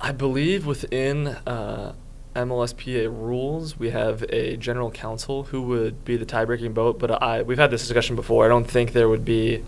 I 0.00 0.12
believe 0.12 0.66
within 0.66 1.28
uh, 1.28 1.94
MLSPA 2.34 3.06
rules, 3.06 3.78
we 3.78 3.90
have 3.90 4.22
a 4.28 4.56
general 4.56 4.90
counsel 4.90 5.44
who 5.44 5.62
would 5.62 6.04
be 6.04 6.16
the 6.16 6.26
tie-breaking 6.26 6.74
vote. 6.74 6.98
But 6.98 7.22
I, 7.22 7.42
we've 7.42 7.58
had 7.58 7.70
this 7.70 7.82
discussion 7.82 8.14
before. 8.14 8.44
I 8.44 8.48
don't 8.48 8.70
think 8.70 8.92
there 8.92 9.08
would 9.08 9.24
be 9.24 9.64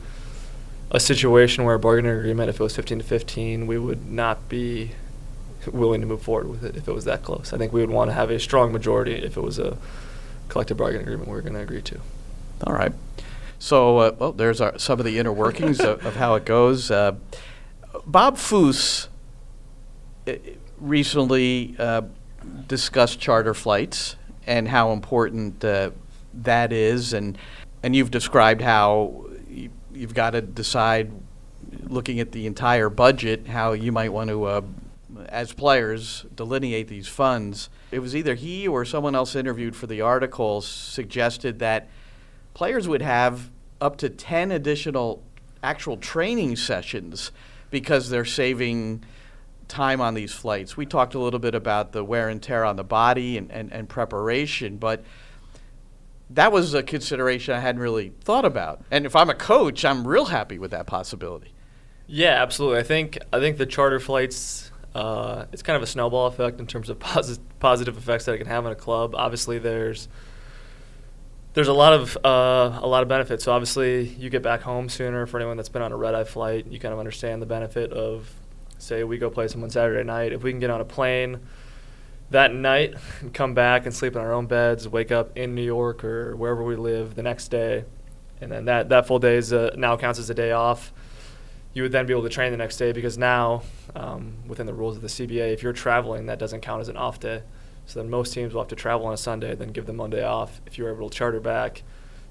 a 0.91 1.01
situation 1.01 1.65
where 1.65 1.75
a 1.75 1.79
bargaining 1.79 2.13
agreement, 2.13 2.49
if 2.49 2.61
it 2.61 2.63
was 2.63 2.77
15 2.77 2.99
to 2.99 3.05
15, 3.05 3.67
we 3.67 3.79
would 3.79 4.11
not 4.11 4.49
be 4.49 4.93
willing 5.73 6.01
to 6.01 6.07
move 6.07 6.23
forward 6.23 6.49
with 6.49 6.65
it 6.65 6.77
if 6.77 6.89
it 6.89 6.93
was 6.95 7.05
that 7.05 7.23
close. 7.23 7.53
I 7.53 7.59
think 7.59 7.73
we 7.73 7.81
would 7.81 7.91
want 7.91 8.11
to 8.11 8.15
have 8.15 8.31
a 8.31 8.39
strong 8.39 8.73
majority 8.73 9.15
if 9.15 9.37
it 9.37 9.43
was 9.43 9.59
a 9.59 9.77
collective 10.49 10.77
bargaining 10.77 11.03
agreement 11.03 11.29
we 11.29 11.35
were 11.35 11.43
going 11.43 11.55
to 11.55 11.61
agree 11.61 11.83
to. 11.83 12.01
All 12.65 12.73
right. 12.73 12.93
So, 13.59 13.99
uh, 13.99 14.17
well, 14.19 14.33
there's 14.33 14.61
our, 14.61 14.79
some 14.79 14.99
of 15.01 15.05
the 15.05 15.19
inner 15.19 15.33
workings 15.33 15.81
of, 15.81 16.05
of, 16.07 16.17
how 16.17 16.37
it 16.37 16.45
goes. 16.45 16.91
Uh, 16.91 17.17
Bob 18.07 18.37
Foose 18.37 19.09
uh, 20.27 20.35
recently 20.79 21.75
uh, 21.79 22.03
discussed 22.69 23.19
charter 23.19 23.55
flights 23.55 24.17
and 24.47 24.69
how 24.69 24.93
important 24.93 25.65
uh, 25.65 25.91
that 26.33 26.73
is, 26.73 27.13
and 27.13 27.37
and 27.83 27.95
you've 27.95 28.11
described 28.11 28.61
how 28.61 29.27
you, 29.49 29.71
have 30.01 30.15
got 30.15 30.31
to 30.31 30.43
decide, 30.43 31.11
looking 31.83 32.21
at 32.21 32.33
the 32.33 32.47
entire 32.47 32.89
budget, 32.89 33.47
how 33.49 33.73
you 33.73 33.93
might 33.93 34.13
want 34.13 34.31
to, 34.31 34.45
uh, 34.45 34.63
as 35.27 35.53
players, 35.53 36.27
delineate 36.35 36.89
these 36.89 37.09
funds. 37.09 37.71
It 37.91 38.01
was 38.01 38.17
either 38.17 38.35
he 38.35 38.67
or 38.67 38.85
someone 38.85 39.15
else 39.15 39.37
interviewed 39.37 39.77
for 39.77 39.87
the 39.87 40.01
article 40.01 40.61
suggested 40.61 41.59
that 41.61 41.89
players 42.59 42.89
would 42.89 43.03
have 43.03 43.53
up 43.81 43.97
to 43.97 44.09
10 44.09 44.51
additional 44.51 45.23
actual 45.63 45.97
training 45.97 46.57
sessions 46.57 47.31
because 47.71 48.11
they're 48.11 48.25
saving 48.25 49.05
time 49.69 50.01
on 50.01 50.15
these 50.15 50.33
flights. 50.33 50.77
We 50.77 50.85
talked 50.85 51.15
a 51.15 51.21
little 51.21 51.39
bit 51.39 51.55
about 51.55 51.93
the 51.93 52.03
wear 52.03 52.29
and 52.29 52.43
tear 52.43 52.65
on 52.65 52.75
the 52.75 52.83
body 52.83 53.39
and, 53.39 53.49
and, 53.53 53.73
and 53.73 53.89
preparation, 53.89 54.77
but 54.77 55.05
that 56.31 56.51
was 56.51 56.75
a 56.75 56.83
consideration 56.83 57.55
I 57.55 57.61
hadn't 57.61 57.81
really 57.81 58.13
thought 58.23 58.45
about. 58.45 58.83
And 58.91 59.07
if 59.07 59.15
I'm 59.15 59.31
a 59.31 59.37
coach, 59.37 59.85
I'm 59.85 60.05
real 60.05 60.25
happy 60.25 60.59
with 60.59 60.73
that 60.73 60.89
possibility. 60.89 61.53
Yeah, 62.09 62.43
absolutely. 62.43 62.81
I 62.81 62.83
think 62.83 63.19
I 63.33 63.39
think 63.39 63.59
the 63.59 63.67
charter 63.67 64.01
flights 64.01 64.73
uh, 64.97 65.45
it's 65.53 65.63
kind 65.63 65.77
of 65.77 65.83
a 65.85 65.87
snowball 65.87 66.27
effect 66.27 66.59
in 66.59 66.67
terms 66.67 66.91
of 66.91 66.99
posi- 66.99 67.39
positive 67.61 67.97
effects 67.97 68.25
that 68.25 68.33
it 68.33 68.39
can 68.39 68.49
have 68.49 68.67
on 68.67 68.73
a 68.73 68.75
club. 68.75 69.15
Obviously, 69.15 69.61
there's 69.61 70.09
there's 71.59 71.67
a 71.67 71.73
lot 71.73 71.93
of 71.93 72.17
uh, 72.25 72.79
a 72.81 72.87
lot 72.87 73.03
of 73.03 73.09
benefits. 73.09 73.43
So 73.43 73.51
obviously, 73.51 74.07
you 74.11 74.31
get 74.31 74.45
back 74.45 74.61
home 74.63 74.89
sooner. 74.89 75.27
For 75.27 75.41
anyone 75.41 75.57
that's 75.57 75.69
been 75.69 75.83
on 75.83 75.91
a 75.91 75.97
red 75.97 76.15
eye 76.15 76.23
flight, 76.23 76.69
you 76.69 76.79
kind 76.79 76.93
of 76.93 77.01
understand 77.01 77.43
the 77.43 77.47
benefit 77.47 77.93
of, 77.93 78.33
say, 78.79 79.03
we 79.03 79.19
go 79.19 79.29
play 79.29 79.49
someone 79.49 79.69
Saturday 79.69 80.05
night. 80.05 80.33
If 80.33 80.45
we 80.45 80.53
can 80.53 80.61
get 80.61 80.71
on 80.71 80.81
a 80.81 80.85
plane 80.85 81.41
that 82.31 82.55
night, 82.55 82.95
and 83.19 83.35
come 83.35 83.55
back 83.55 83.87
and 83.87 83.93
sleep 83.93 84.15
in 84.15 84.21
our 84.21 84.33
own 84.33 84.47
beds, 84.47 84.89
wake 84.89 85.11
up 85.11 85.37
in 85.37 85.57
New 85.57 85.65
York 85.65 86.05
or 86.05 86.37
wherever 86.37 86.63
we 86.63 86.77
live 86.77 87.17
the 87.17 87.25
next 87.25 87.49
day, 87.49 87.83
and 88.41 88.53
then 88.53 88.67
that 88.67 88.91
that 88.91 89.09
full 89.09 89.19
day 89.19 89.35
is 89.35 89.53
uh, 89.53 89.75
now 89.77 89.97
counts 89.97 90.21
as 90.21 90.31
a 90.31 90.35
day 90.35 90.53
off. 90.53 90.93
You 91.75 91.83
would 91.83 91.91
then 91.91 92.07
be 92.07 92.13
able 92.13 92.23
to 92.23 92.29
train 92.29 92.53
the 92.53 92.57
next 92.57 92.77
day 92.77 92.93
because 92.93 93.19
now, 93.19 93.63
um, 93.97 94.35
within 94.47 94.67
the 94.67 94.75
rules 94.75 94.95
of 94.95 95.03
the 95.03 95.09
CBA, 95.09 95.55
if 95.55 95.65
you're 95.65 95.73
traveling, 95.73 96.27
that 96.27 96.39
doesn't 96.39 96.61
count 96.61 96.83
as 96.83 96.89
an 96.89 96.97
off 96.97 97.19
day. 97.19 97.43
So 97.89 98.01
then 98.01 98.11
most 98.11 98.35
teams 98.35 98.53
will 98.53 98.61
have 98.61 98.69
to 98.69 98.77
travel 98.77 99.07
on 99.07 99.15
a 99.15 99.17
Sunday, 99.17 99.55
then 99.55 99.69
give 99.69 99.87
the 99.87 99.95
Monday 99.95 100.23
off. 100.23 100.61
If 100.67 100.77
you're 100.77 100.95
able 100.95 101.09
to 101.09 101.17
charter 101.17 101.41
back, 101.41 101.83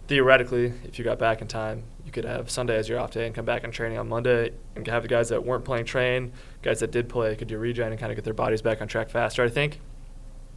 theoretically, 0.05 0.71
if 0.83 0.99
you 0.99 1.03
got 1.03 1.17
back 1.17 1.41
in 1.41 1.47
time, 1.47 1.83
you 2.05 2.11
could 2.11 2.25
have 2.25 2.51
Sunday 2.51 2.77
as 2.77 2.87
your 2.87 2.99
off 2.99 3.09
day 3.09 3.25
and 3.25 3.33
come 3.33 3.43
back 3.43 3.63
and 3.63 3.73
training 3.73 3.97
on 3.97 4.07
Monday 4.07 4.51
and 4.75 4.85
have 4.85 5.01
the 5.01 5.09
guys 5.09 5.29
that 5.29 5.43
weren't 5.43 5.65
playing 5.65 5.85
train, 5.85 6.31
guys 6.61 6.79
that 6.81 6.91
did 6.91 7.09
play 7.09 7.35
could 7.35 7.47
do 7.47 7.57
regen 7.57 7.91
and 7.91 7.99
kind 7.99 8.11
of 8.11 8.15
get 8.15 8.23
their 8.23 8.35
bodies 8.35 8.61
back 8.61 8.81
on 8.81 8.87
track 8.87 9.09
faster. 9.09 9.43
I 9.43 9.49
think. 9.49 9.79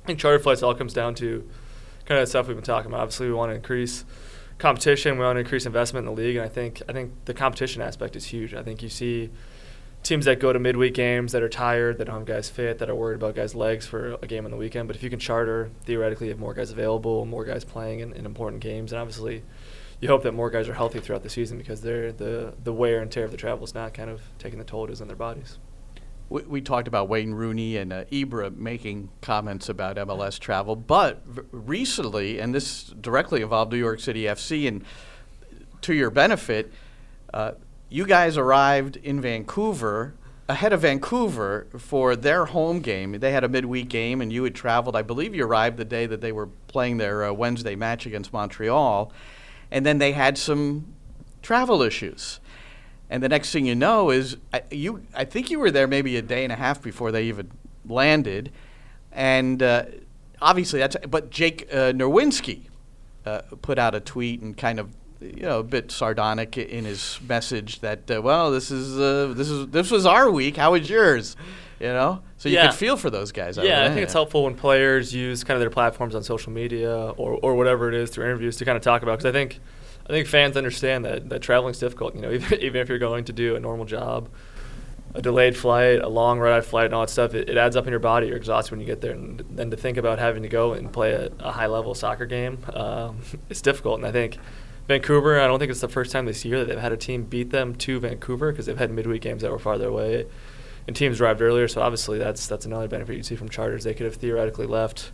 I 0.05 0.07
think 0.07 0.19
charter 0.19 0.39
flights 0.39 0.63
all 0.63 0.75
comes 0.75 0.93
down 0.93 1.15
to 1.15 1.49
kind 2.05 2.21
of 2.21 2.27
the 2.27 2.31
stuff 2.31 2.47
we've 2.47 2.57
been 2.57 2.63
talking 2.63 2.91
about. 2.91 3.01
Obviously, 3.01 3.29
we 3.29 3.33
want 3.33 3.53
to 3.53 3.57
increase 3.57 4.05
competition, 4.59 5.17
we 5.17 5.25
want 5.25 5.37
to 5.37 5.41
increase 5.41 5.65
investment 5.65 6.07
in 6.07 6.15
the 6.15 6.21
league, 6.21 6.37
and 6.37 6.45
I 6.45 6.49
think 6.51 6.83
I 6.91 6.93
think 6.93 7.15
the 7.25 7.33
competition 7.33 7.81
aspect 7.81 8.17
is 8.17 8.27
huge. 8.27 8.53
I 8.53 8.63
think 8.63 8.83
you 8.83 8.91
see 8.91 9.31
teams 10.03 10.25
that 10.25 10.41
go 10.41 10.53
to 10.53 10.59
midweek 10.59 10.95
games 10.95 11.33
that 11.33 11.43
are 11.43 11.49
tired, 11.49 11.99
that 11.99 12.07
don't 12.07 12.19
have 12.19 12.25
guys 12.27 12.49
fit, 12.49 12.79
that 12.79 12.89
are 12.89 12.95
worried 12.95 13.17
about 13.17 13.35
guys' 13.35 13.55
legs 13.55 13.87
for 13.87 14.17
a 14.23 14.27
game 14.27 14.45
on 14.45 14.51
the 14.51 14.57
weekend. 14.57 14.89
But 14.89 14.97
if 14.97 15.03
you 15.03 15.11
can 15.11 15.19
charter, 15.19 15.71
theoretically, 15.85 16.29
you 16.29 16.33
have 16.33 16.41
more 16.41 16.55
guys 16.55 16.71
available, 16.71 17.27
more 17.27 17.45
guys 17.45 17.65
playing 17.65 18.01
in, 18.01 18.13
in 18.15 18.27
important 18.27 18.63
games, 18.63 18.93
and 18.93 19.01
obviously, 19.01 19.43
you 20.01 20.09
hope 20.09 20.23
that 20.23 20.33
more 20.33 20.51
guys 20.51 20.69
are 20.69 20.75
healthy 20.75 21.01
throughout 21.01 21.23
the 21.23 21.29
season 21.29 21.59
because 21.59 21.83
they're 21.83 22.13
the 22.13 22.55
the 22.65 22.73
wear 22.73 23.03
and 23.03 23.11
tear 23.13 23.25
of 23.25 23.31
the 23.31 23.37
travel 23.37 23.65
is 23.65 23.75
not 23.75 23.93
kind 23.93 24.09
of 24.09 24.23
taking 24.39 24.59
the 24.59 24.65
toll 24.65 24.87
it 24.87 24.91
is 24.91 25.01
on 25.03 25.09
their 25.09 25.17
bodies. 25.17 25.59
We, 26.31 26.43
we 26.43 26.61
talked 26.61 26.89
about 26.89 27.09
Wayne 27.09 27.33
Rooney 27.33 27.77
and 27.77 27.93
uh, 27.93 28.05
Ibra 28.05 28.57
making 28.57 29.11
comments 29.21 29.69
about 29.69 29.97
MLS 29.97 30.39
travel, 30.39 30.77
but 30.77 31.27
v- 31.27 31.43
recently, 31.51 32.39
and 32.39 32.55
this 32.55 32.85
directly 32.85 33.43
involved 33.43 33.73
New 33.73 33.79
York 33.79 34.01
City 34.01 34.23
FC, 34.23 34.67
and 34.67 34.85
to 35.83 35.93
your 35.93 36.11
benefit. 36.11 36.73
Uh, 37.35 37.53
you 37.91 38.07
guys 38.07 38.37
arrived 38.37 38.97
in 38.97 39.21
Vancouver 39.21 40.15
ahead 40.49 40.73
of 40.73 40.81
Vancouver 40.81 41.67
for 41.79 42.17
their 42.17 42.47
home 42.47 42.81
game. 42.81 43.13
They 43.13 43.33
had 43.33 43.45
a 43.45 43.49
midweek 43.49 43.89
game, 43.89 44.21
and 44.21 44.33
you 44.33 44.45
had 44.45 44.55
traveled. 44.55 44.97
I 44.97 45.03
believe 45.03 45.35
you 45.35 45.45
arrived 45.45 45.77
the 45.77 45.85
day 45.85 46.07
that 46.07 46.21
they 46.21 46.33
were 46.33 46.49
playing 46.69 46.97
their 46.97 47.25
uh, 47.25 47.33
Wednesday 47.33 47.77
match 47.77 48.07
against 48.07 48.33
Montreal, 48.33 49.13
and 49.71 49.85
then 49.85 49.99
they 49.99 50.13
had 50.13 50.39
some 50.39 50.95
travel 51.43 51.83
issues. 51.83 52.41
And 53.09 53.23
the 53.23 53.29
next 53.29 53.53
thing 53.53 53.67
you 53.67 53.75
know 53.75 54.11
is 54.11 54.37
I, 54.53 54.63
you. 54.71 55.05
I 55.15 55.25
think 55.25 55.51
you 55.51 55.59
were 55.59 55.71
there 55.71 55.89
maybe 55.89 56.17
a 56.17 56.23
day 56.23 56.45
and 56.45 56.53
a 56.53 56.57
half 56.57 56.81
before 56.81 57.11
they 57.11 57.25
even 57.25 57.51
landed, 57.85 58.53
and 59.11 59.63
uh, 59.63 59.85
obviously 60.41 60.79
that's. 60.79 60.97
But 61.09 61.31
Jake 61.31 61.69
uh, 61.73 61.93
Nerwinski 61.93 62.63
uh, 63.27 63.43
put 63.63 63.79
out 63.79 63.95
a 63.95 64.01
tweet 64.01 64.43
and 64.43 64.57
kind 64.57 64.79
of 64.79 64.95
you 65.21 65.43
know 65.43 65.59
a 65.61 65.63
bit 65.63 65.91
sardonic 65.91 66.57
in 66.59 66.85
his 66.85 67.19
message 67.29 67.81
that 67.81 68.11
uh, 68.11 68.21
well 68.23 68.51
this 68.51 68.71
is 68.71 68.99
uh, 68.99 69.33
this 69.37 69.49
is 69.51 69.67
this 69.69 69.91
was 69.91 70.07
our 70.07 70.31
week. 70.31 70.57
How 70.57 70.73
was 70.73 70.89
yours? 70.89 71.37
You 71.79 71.87
know, 71.89 72.21
so 72.37 72.49
you 72.51 72.57
Yeah. 72.57 72.67
could 72.69 72.77
feel 72.77 72.97
for 72.99 73.09
those 73.09 73.33
guys. 73.33 73.57
Yeah, 73.57 73.85
I 73.85 73.89
think 73.89 74.03
it's 74.03 74.13
helpful 74.13 74.45
when 74.45 74.55
players 74.55 75.15
use 75.15 75.45
kind 75.45 75.57
of 75.57 75.61
their 75.61 75.71
platforms 75.71 76.15
on 76.15 76.23
social 76.23 76.53
media 76.53 76.95
or, 77.17 77.39
or 77.43 77.55
whatever 77.55 77.89
it 77.89 77.95
is 77.95 78.11
through 78.11 78.27
interviews 78.27 78.59
to 78.59 78.67
kind 78.67 78.77
of 78.77 78.83
talk 78.83 79.03
about. 79.03 79.19
Because 79.19 79.31
I 79.31 79.33
think 79.33 79.61
I 80.07 80.13
think 80.13 80.27
fans 80.27 80.59
understand 80.59 81.07
that 81.07 81.31
that 81.31 81.41
traveling's 81.41 81.79
difficult. 81.79 82.15
You 82.17 82.21
know, 82.21 82.31
even, 82.33 82.61
even 82.61 82.81
if 82.83 82.89
you're 82.91 82.99
going 82.99 83.25
to 83.25 83.33
do 83.33 83.57
a 83.57 83.61
normal 83.61 83.87
job, 83.87 84.29
a 85.15 85.23
delayed 85.23 85.57
flight, 85.57 86.01
a 86.03 86.09
long 86.09 86.39
red-eye 86.39 86.61
flight, 86.61 86.85
and 86.87 86.95
all 86.95 87.01
that 87.01 87.09
stuff, 87.11 87.33
it, 87.35 87.49
it 87.49 87.57
adds 87.57 87.77
up 87.77 87.87
in 87.87 87.91
your 87.93 87.99
body. 87.99 88.27
You're 88.27 88.37
exhausted 88.37 88.73
when 88.73 88.81
you 88.81 88.87
get 88.87 89.01
there, 89.01 89.13
and 89.13 89.43
then 89.51 89.71
to 89.71 89.77
think 89.79 89.97
about 89.97 90.19
having 90.19 90.43
to 90.43 90.51
go 90.51 90.75
and 90.75 90.93
play 90.93 91.13
a, 91.13 91.31
a 91.39 91.51
high-level 91.51 91.95
soccer 91.95 92.27
game, 92.27 92.59
um, 92.75 93.21
it's 93.49 93.63
difficult. 93.63 94.01
And 94.01 94.07
I 94.07 94.13
think 94.13 94.37
Vancouver, 94.91 95.41
I 95.41 95.47
don't 95.47 95.61
think 95.61 95.71
it's 95.71 95.81
the 95.81 95.89
first 95.89 96.11
time 96.11 96.27
this 96.27 96.45
year 96.45 96.59
that 96.59 96.67
they've 96.67 96.77
had 96.81 96.91
a 96.91 96.97
team 96.97 97.23
beat 97.23 97.51
them 97.51 97.77
to 97.77 98.01
Vancouver 98.01 98.51
because 98.51 98.67
they've 98.67 98.77
had 98.77 98.91
midweek 98.91 99.23
games 99.23 99.43
that 99.43 99.51
were 99.53 99.59
farther 99.61 99.87
away 99.87 100.27
and 100.89 100.97
teams 100.97 101.21
arrived 101.21 101.41
earlier. 101.41 101.69
So 101.69 101.81
obviously 101.81 102.19
that's 102.19 102.49
that's 102.49 102.67
another 102.67 102.89
benefit 102.89 103.17
you 103.17 103.23
see 103.23 103.37
from 103.37 103.49
charters. 103.49 103.85
They 103.85 103.95
could 103.95 104.07
have 104.07 104.17
theoretically 104.17 104.67
left 104.67 105.13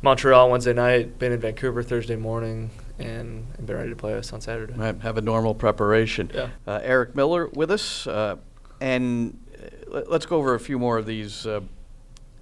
Montreal 0.00 0.48
Wednesday 0.48 0.72
night, 0.74 1.18
been 1.18 1.32
in 1.32 1.40
Vancouver 1.40 1.82
Thursday 1.82 2.14
morning, 2.14 2.70
and, 3.00 3.46
and 3.58 3.66
been 3.66 3.76
ready 3.76 3.90
to 3.90 3.96
play 3.96 4.14
us 4.14 4.32
on 4.32 4.40
Saturday. 4.40 4.74
Right, 4.74 4.98
have 5.00 5.18
a 5.18 5.20
normal 5.22 5.54
preparation. 5.56 6.30
Yeah. 6.32 6.50
Uh, 6.64 6.78
Eric 6.80 7.16
Miller 7.16 7.48
with 7.48 7.72
us, 7.72 8.06
uh, 8.06 8.36
and 8.80 9.36
uh, 9.60 9.66
let- 9.88 10.08
let's 10.08 10.24
go 10.26 10.36
over 10.36 10.54
a 10.54 10.60
few 10.60 10.78
more 10.78 10.98
of 10.98 11.06
these 11.06 11.46
uh, 11.46 11.62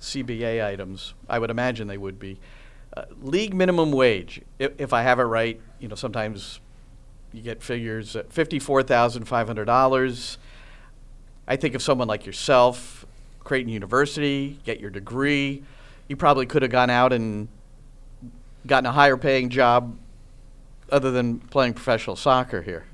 CBA 0.02 0.62
items. 0.62 1.14
I 1.30 1.38
would 1.38 1.48
imagine 1.50 1.88
they 1.88 1.96
would 1.96 2.18
be 2.18 2.38
uh, 2.98 3.04
league 3.22 3.54
minimum 3.54 3.92
wage. 3.92 4.42
If, 4.58 4.72
if 4.78 4.92
I 4.92 5.02
have 5.02 5.18
it 5.18 5.24
right, 5.24 5.60
you 5.78 5.88
know 5.88 5.94
sometimes 5.94 6.60
you 7.32 7.42
get 7.42 7.62
figures 7.62 8.16
at 8.16 8.32
fifty-four 8.32 8.82
thousand 8.82 9.24
five 9.24 9.46
hundred 9.46 9.66
dollars. 9.66 10.38
I 11.46 11.56
think 11.56 11.74
of 11.74 11.82
someone 11.82 12.08
like 12.08 12.26
yourself, 12.26 13.06
Creighton 13.40 13.72
University, 13.72 14.58
get 14.64 14.80
your 14.80 14.90
degree. 14.90 15.62
You 16.08 16.16
probably 16.16 16.46
could 16.46 16.62
have 16.62 16.70
gone 16.70 16.90
out 16.90 17.12
and 17.12 17.48
gotten 18.66 18.86
a 18.86 18.92
higher 18.92 19.16
paying 19.16 19.48
job 19.48 19.96
other 20.90 21.10
than 21.10 21.38
playing 21.38 21.74
professional 21.74 22.16
soccer 22.16 22.62
here. 22.62 22.84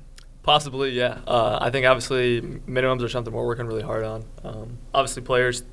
Possibly, 0.43 0.91
yeah. 0.91 1.19
Uh, 1.25 1.57
I 1.59 1.69
think 1.71 1.85
obviously 1.85 2.41
minimums 2.67 3.01
are 3.01 3.09
something 3.09 3.33
we're 3.33 3.45
working 3.45 3.65
really 3.65 3.81
hard 3.81 4.03
on. 4.03 4.25
Um, 4.43 4.77
obviously, 4.93 5.23
players, 5.23 5.63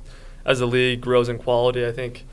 as 0.44 0.60
the 0.60 0.66
league 0.66 1.00
grows 1.00 1.28
in 1.28 1.38
quality, 1.38 1.86
I 1.86 1.92
think 1.92 2.24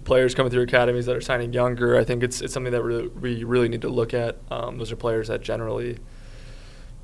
the 0.00 0.06
players 0.06 0.34
coming 0.34 0.50
through 0.50 0.62
academies 0.62 1.06
that 1.06 1.16
are 1.16 1.20
signing 1.20 1.52
younger, 1.52 1.96
I 1.96 2.04
think 2.04 2.22
it's 2.22 2.40
it's 2.40 2.52
something 2.52 2.72
that 2.72 2.82
we 2.82 3.44
really 3.44 3.68
need 3.68 3.82
to 3.82 3.88
look 3.88 4.14
at. 4.14 4.38
Um, 4.50 4.78
those 4.78 4.90
are 4.92 4.96
players 4.96 5.28
that 5.28 5.42
generally 5.42 5.98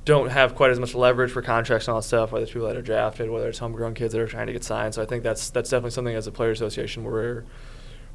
don't 0.05 0.29
have 0.29 0.55
quite 0.55 0.71
as 0.71 0.79
much 0.79 0.95
leverage 0.95 1.31
for 1.31 1.41
contracts 1.41 1.87
and 1.87 1.93
all 1.93 2.01
that 2.01 2.07
stuff, 2.07 2.31
whether 2.31 2.43
it's 2.43 2.53
people 2.53 2.67
that 2.67 2.77
are 2.77 2.81
drafted, 2.81 3.29
whether 3.29 3.49
it's 3.49 3.59
homegrown 3.59 3.93
kids 3.93 4.13
that 4.13 4.21
are 4.21 4.27
trying 4.27 4.47
to 4.47 4.53
get 4.53 4.63
signed. 4.63 4.93
So 4.93 5.01
I 5.01 5.05
think 5.05 5.23
that's 5.23 5.49
that's 5.49 5.69
definitely 5.69 5.91
something 5.91 6.15
as 6.15 6.27
a 6.27 6.31
player 6.31 6.51
association 6.51 7.03
we're 7.03 7.43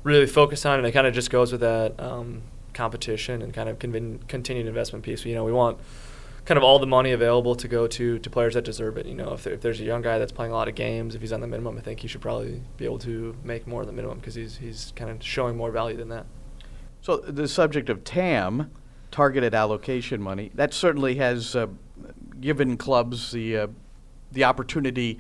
really 0.03 0.27
focused 0.27 0.67
on, 0.67 0.79
and 0.79 0.87
it 0.87 0.93
kind 0.93 1.07
of 1.07 1.15
just 1.15 1.31
goes 1.31 1.53
with 1.53 1.61
that 1.61 1.99
um, 2.01 2.43
competition 2.75 3.43
and 3.43 3.53
kind 3.53 3.69
of 3.69 3.79
convin- 3.79 4.21
continued 4.27 4.67
investment 4.67 5.05
piece. 5.05 5.25
You 5.25 5.35
know, 5.35 5.45
we 5.45 5.53
want 5.53 5.79
kind 6.45 6.59
of 6.59 6.65
all 6.65 6.79
the 6.79 6.87
money 6.87 7.13
available 7.13 7.55
to 7.55 7.69
go 7.69 7.87
to 7.87 8.19
to 8.19 8.31
players 8.31 8.55
that 8.55 8.65
deserve 8.65 8.97
it. 8.99 9.07
You 9.07 9.15
know, 9.15 9.33
if, 9.35 9.45
there, 9.45 9.55
if 9.55 9.61
there's 9.61 9.81
a 9.81 9.85
young 9.85 10.03
guy 10.03 10.19
that's 10.19 10.33
playing 10.33 10.53
a 10.53 10.55
lot 10.55 10.69
of 10.69 10.75
games, 10.75 11.15
if 11.15 11.21
he's 11.21 11.33
on 11.33 11.41
the 11.41 11.47
minimum, 11.47 11.79
I 11.79 11.81
think 11.81 12.01
he 12.01 12.09
should 12.09 12.21
probably 12.21 12.63
be 12.77 12.85
able 12.85 12.99
to 13.01 13.37
make 13.45 13.67
more 13.67 13.85
than 13.85 13.95
the 13.95 14.03
minimum 14.03 14.19
because 14.19 14.35
he's 14.35 14.57
he's 14.57 14.93
kind 14.97 15.11
of 15.11 15.23
showing 15.23 15.57
more 15.57 15.71
value 15.71 15.97
than 15.97 16.09
that. 16.09 16.27
So 17.01 17.17
the 17.17 17.49
subject 17.49 17.89
of 17.91 18.05
TAM, 18.05 18.71
targeted 19.11 19.55
allocation 19.55 20.21
money, 20.21 20.51
that 20.55 20.75
certainly 20.75 21.17
has 21.17 21.55
uh, 21.55 21.67
given 22.41 22.77
clubs 22.77 23.33
the 23.33 23.57
uh, 23.57 23.67
the 24.33 24.45
opportunity 24.45 25.19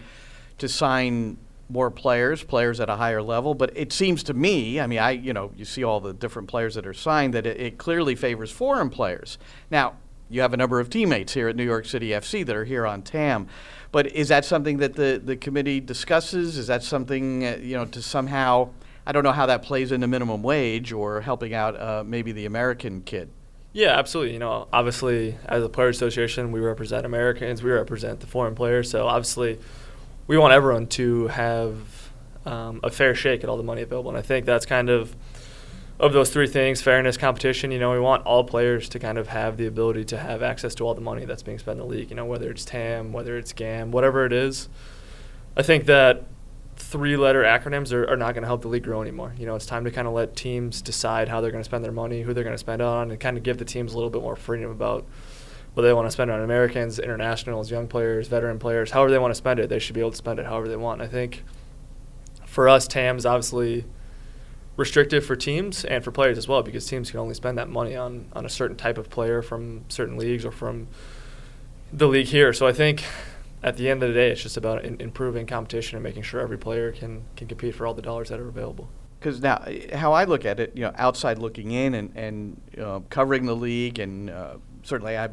to 0.58 0.68
sign 0.68 1.38
more 1.68 1.90
players, 1.90 2.42
players 2.42 2.80
at 2.80 2.90
a 2.90 2.96
higher 2.96 3.22
level. 3.22 3.54
But 3.54 3.76
it 3.76 3.92
seems 3.92 4.22
to 4.24 4.34
me, 4.34 4.80
I 4.80 4.86
mean, 4.88 4.98
I 4.98 5.12
you 5.12 5.32
know, 5.32 5.52
you 5.56 5.64
see 5.64 5.84
all 5.84 6.00
the 6.00 6.12
different 6.12 6.48
players 6.48 6.74
that 6.74 6.86
are 6.86 6.94
signed, 6.94 7.34
that 7.34 7.46
it, 7.46 7.60
it 7.60 7.78
clearly 7.78 8.16
favors 8.16 8.50
foreign 8.50 8.90
players. 8.90 9.38
Now. 9.70 9.94
You 10.32 10.40
have 10.40 10.54
a 10.54 10.56
number 10.56 10.80
of 10.80 10.88
teammates 10.88 11.34
here 11.34 11.48
at 11.48 11.56
New 11.56 11.64
York 11.64 11.84
City 11.84 12.08
FC 12.08 12.44
that 12.46 12.56
are 12.56 12.64
here 12.64 12.86
on 12.86 13.02
TAM, 13.02 13.48
but 13.90 14.06
is 14.06 14.28
that 14.28 14.44
something 14.44 14.78
that 14.78 14.94
the, 14.94 15.20
the 15.22 15.36
committee 15.36 15.78
discusses? 15.78 16.56
Is 16.56 16.68
that 16.68 16.82
something 16.82 17.44
uh, 17.44 17.58
you 17.60 17.76
know 17.76 17.84
to 17.84 18.00
somehow 18.00 18.70
I 19.06 19.12
don't 19.12 19.24
know 19.24 19.32
how 19.32 19.46
that 19.46 19.62
plays 19.62 19.90
into 19.90 20.06
minimum 20.06 20.42
wage 20.42 20.92
or 20.92 21.20
helping 21.20 21.54
out 21.54 21.78
uh, 21.78 22.04
maybe 22.06 22.32
the 22.32 22.46
American 22.46 23.02
kid. 23.02 23.30
Yeah, 23.72 23.98
absolutely. 23.98 24.34
You 24.34 24.38
know, 24.38 24.68
obviously, 24.72 25.36
as 25.46 25.64
a 25.64 25.68
player 25.68 25.88
association, 25.88 26.52
we 26.52 26.60
represent 26.60 27.06
Americans. 27.06 27.62
We 27.62 27.70
represent 27.70 28.20
the 28.20 28.26
foreign 28.26 28.54
players. 28.54 28.90
So 28.90 29.06
obviously, 29.06 29.58
we 30.26 30.36
want 30.38 30.52
everyone 30.52 30.86
to 30.88 31.28
have 31.28 32.10
um, 32.44 32.80
a 32.84 32.90
fair 32.90 33.14
shake 33.14 33.42
at 33.42 33.50
all 33.50 33.56
the 33.56 33.62
money 33.62 33.82
available. 33.82 34.10
And 34.10 34.18
I 34.18 34.22
think 34.22 34.46
that's 34.46 34.66
kind 34.66 34.90
of 34.90 35.16
of 36.02 36.12
those 36.12 36.28
three 36.30 36.48
things: 36.48 36.82
fairness, 36.82 37.16
competition. 37.16 37.70
You 37.70 37.78
know, 37.78 37.92
we 37.92 38.00
want 38.00 38.26
all 38.26 38.44
players 38.44 38.90
to 38.90 38.98
kind 38.98 39.16
of 39.16 39.28
have 39.28 39.56
the 39.56 39.66
ability 39.66 40.04
to 40.06 40.18
have 40.18 40.42
access 40.42 40.74
to 40.74 40.84
all 40.84 40.94
the 40.94 41.00
money 41.00 41.24
that's 41.24 41.42
being 41.42 41.58
spent 41.58 41.80
in 41.80 41.86
the 41.86 41.90
league. 41.94 42.10
You 42.10 42.16
know, 42.16 42.26
whether 42.26 42.50
it's 42.50 42.64
TAM, 42.64 43.12
whether 43.12 43.38
it's 43.38 43.54
GAM, 43.54 43.92
whatever 43.92 44.26
it 44.26 44.32
is. 44.32 44.68
I 45.56 45.62
think 45.62 45.86
that 45.86 46.24
three-letter 46.76 47.42
acronyms 47.42 47.92
are, 47.92 48.08
are 48.08 48.16
not 48.16 48.34
going 48.34 48.42
to 48.42 48.48
help 48.48 48.62
the 48.62 48.68
league 48.68 48.82
grow 48.82 49.02
anymore. 49.02 49.34
You 49.38 49.46
know, 49.46 49.54
it's 49.54 49.66
time 49.66 49.84
to 49.84 49.90
kind 49.90 50.08
of 50.08 50.14
let 50.14 50.34
teams 50.34 50.82
decide 50.82 51.28
how 51.28 51.40
they're 51.40 51.50
going 51.50 51.62
to 51.62 51.68
spend 51.68 51.84
their 51.84 51.92
money, 51.92 52.22
who 52.22 52.34
they're 52.34 52.44
going 52.44 52.54
to 52.54 52.58
spend 52.58 52.82
on, 52.82 53.10
and 53.10 53.20
kind 53.20 53.36
of 53.36 53.42
give 53.42 53.58
the 53.58 53.64
teams 53.64 53.92
a 53.92 53.96
little 53.96 54.10
bit 54.10 54.22
more 54.22 54.36
freedom 54.36 54.70
about 54.70 55.06
whether 55.74 55.86
they 55.86 55.94
want 55.94 56.06
to 56.06 56.10
spend 56.10 56.30
on 56.30 56.40
Americans, 56.40 56.98
internationals, 56.98 57.70
young 57.70 57.86
players, 57.86 58.28
veteran 58.28 58.58
players, 58.58 58.90
however 58.90 59.10
they 59.10 59.18
want 59.18 59.30
to 59.30 59.36
spend 59.36 59.60
it. 59.60 59.68
They 59.68 59.78
should 59.78 59.94
be 59.94 60.00
able 60.00 60.10
to 60.10 60.16
spend 60.16 60.38
it 60.38 60.46
however 60.46 60.68
they 60.68 60.76
want. 60.76 61.00
I 61.00 61.06
think 61.06 61.44
for 62.46 62.68
us, 62.68 62.88
TAM 62.88 63.16
is 63.16 63.24
obviously 63.24 63.84
restrictive 64.76 65.24
for 65.24 65.36
teams 65.36 65.84
and 65.84 66.02
for 66.02 66.10
players 66.10 66.38
as 66.38 66.48
well 66.48 66.62
because 66.62 66.86
teams 66.86 67.10
can 67.10 67.20
only 67.20 67.34
spend 67.34 67.58
that 67.58 67.68
money 67.68 67.94
on, 67.94 68.26
on 68.32 68.46
a 68.46 68.48
certain 68.48 68.76
type 68.76 68.98
of 68.98 69.10
player 69.10 69.42
from 69.42 69.84
certain 69.88 70.16
leagues 70.16 70.44
or 70.44 70.50
from 70.50 70.88
the 71.92 72.08
league 72.08 72.26
here. 72.26 72.52
So 72.52 72.66
I 72.66 72.72
think 72.72 73.04
at 73.62 73.76
the 73.76 73.88
end 73.88 74.02
of 74.02 74.08
the 74.08 74.14
day, 74.14 74.30
it's 74.30 74.42
just 74.42 74.56
about 74.56 74.84
in, 74.84 75.00
improving 75.00 75.46
competition 75.46 75.96
and 75.96 76.02
making 76.02 76.22
sure 76.22 76.40
every 76.40 76.58
player 76.58 76.90
can, 76.90 77.22
can 77.36 77.46
compete 77.46 77.74
for 77.74 77.86
all 77.86 77.94
the 77.94 78.02
dollars 78.02 78.30
that 78.30 78.40
are 78.40 78.48
available. 78.48 78.88
Because 79.20 79.40
now, 79.40 79.64
how 79.94 80.12
I 80.12 80.24
look 80.24 80.44
at 80.44 80.58
it, 80.58 80.72
you 80.74 80.82
know, 80.82 80.92
outside 80.96 81.38
looking 81.38 81.70
in 81.70 81.94
and, 81.94 82.16
and 82.16 82.60
uh, 82.80 83.00
covering 83.08 83.46
the 83.46 83.54
league, 83.54 84.00
and 84.00 84.30
uh, 84.30 84.56
certainly 84.82 85.16
I 85.16 85.28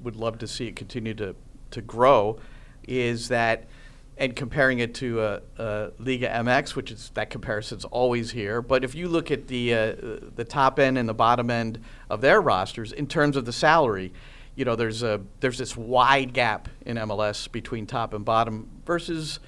would 0.00 0.14
love 0.14 0.38
to 0.38 0.46
see 0.46 0.68
it 0.68 0.76
continue 0.76 1.12
to, 1.14 1.34
to 1.72 1.82
grow, 1.82 2.38
is 2.86 3.26
that, 3.28 3.64
and 4.18 4.34
comparing 4.34 4.78
it 4.78 4.94
to 4.94 5.20
uh, 5.20 5.40
uh, 5.58 5.90
Liga 5.98 6.28
MX, 6.28 6.74
which 6.74 6.90
is 6.90 7.10
that 7.14 7.28
comparison's 7.30 7.84
always 7.84 8.30
here. 8.30 8.62
But 8.62 8.82
if 8.84 8.94
you 8.94 9.08
look 9.08 9.30
at 9.30 9.48
the 9.48 9.74
uh, 9.74 9.94
the 10.34 10.44
top 10.44 10.78
end 10.78 10.96
and 10.98 11.08
the 11.08 11.14
bottom 11.14 11.50
end 11.50 11.80
of 12.08 12.20
their 12.20 12.40
rosters 12.40 12.92
in 12.92 13.06
terms 13.06 13.36
of 13.36 13.44
the 13.44 13.52
salary, 13.52 14.12
you 14.54 14.64
know, 14.64 14.74
there's 14.74 15.02
a 15.02 15.20
there's 15.40 15.58
this 15.58 15.76
wide 15.76 16.32
gap 16.32 16.68
in 16.84 16.96
MLS 16.96 17.50
between 17.50 17.86
top 17.86 18.14
and 18.14 18.24
bottom 18.24 18.68
versus 18.86 19.38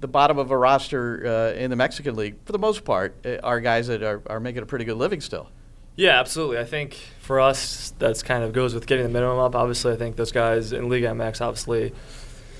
the 0.00 0.08
bottom 0.08 0.38
of 0.38 0.50
a 0.50 0.56
roster 0.56 1.26
uh, 1.26 1.58
in 1.58 1.70
the 1.70 1.76
Mexican 1.76 2.16
league, 2.16 2.36
for 2.44 2.52
the 2.52 2.58
most 2.58 2.84
part, 2.84 3.16
uh, 3.24 3.36
are 3.42 3.60
guys 3.60 3.86
that 3.86 4.02
are, 4.02 4.22
are 4.26 4.40
making 4.40 4.62
a 4.62 4.66
pretty 4.66 4.84
good 4.84 4.96
living 4.96 5.20
still. 5.20 5.48
Yeah, 5.94 6.20
absolutely. 6.20 6.58
I 6.58 6.64
think 6.64 6.98
for 7.20 7.40
us, 7.40 7.94
that's 7.98 8.22
kind 8.22 8.44
of 8.44 8.52
goes 8.52 8.74
with 8.74 8.86
getting 8.86 9.04
the 9.04 9.10
minimum 9.10 9.38
up. 9.38 9.54
Obviously, 9.54 9.94
I 9.94 9.96
think 9.96 10.16
those 10.16 10.32
guys 10.32 10.72
in 10.72 10.90
Liga 10.90 11.08
MX, 11.08 11.40
obviously, 11.40 11.94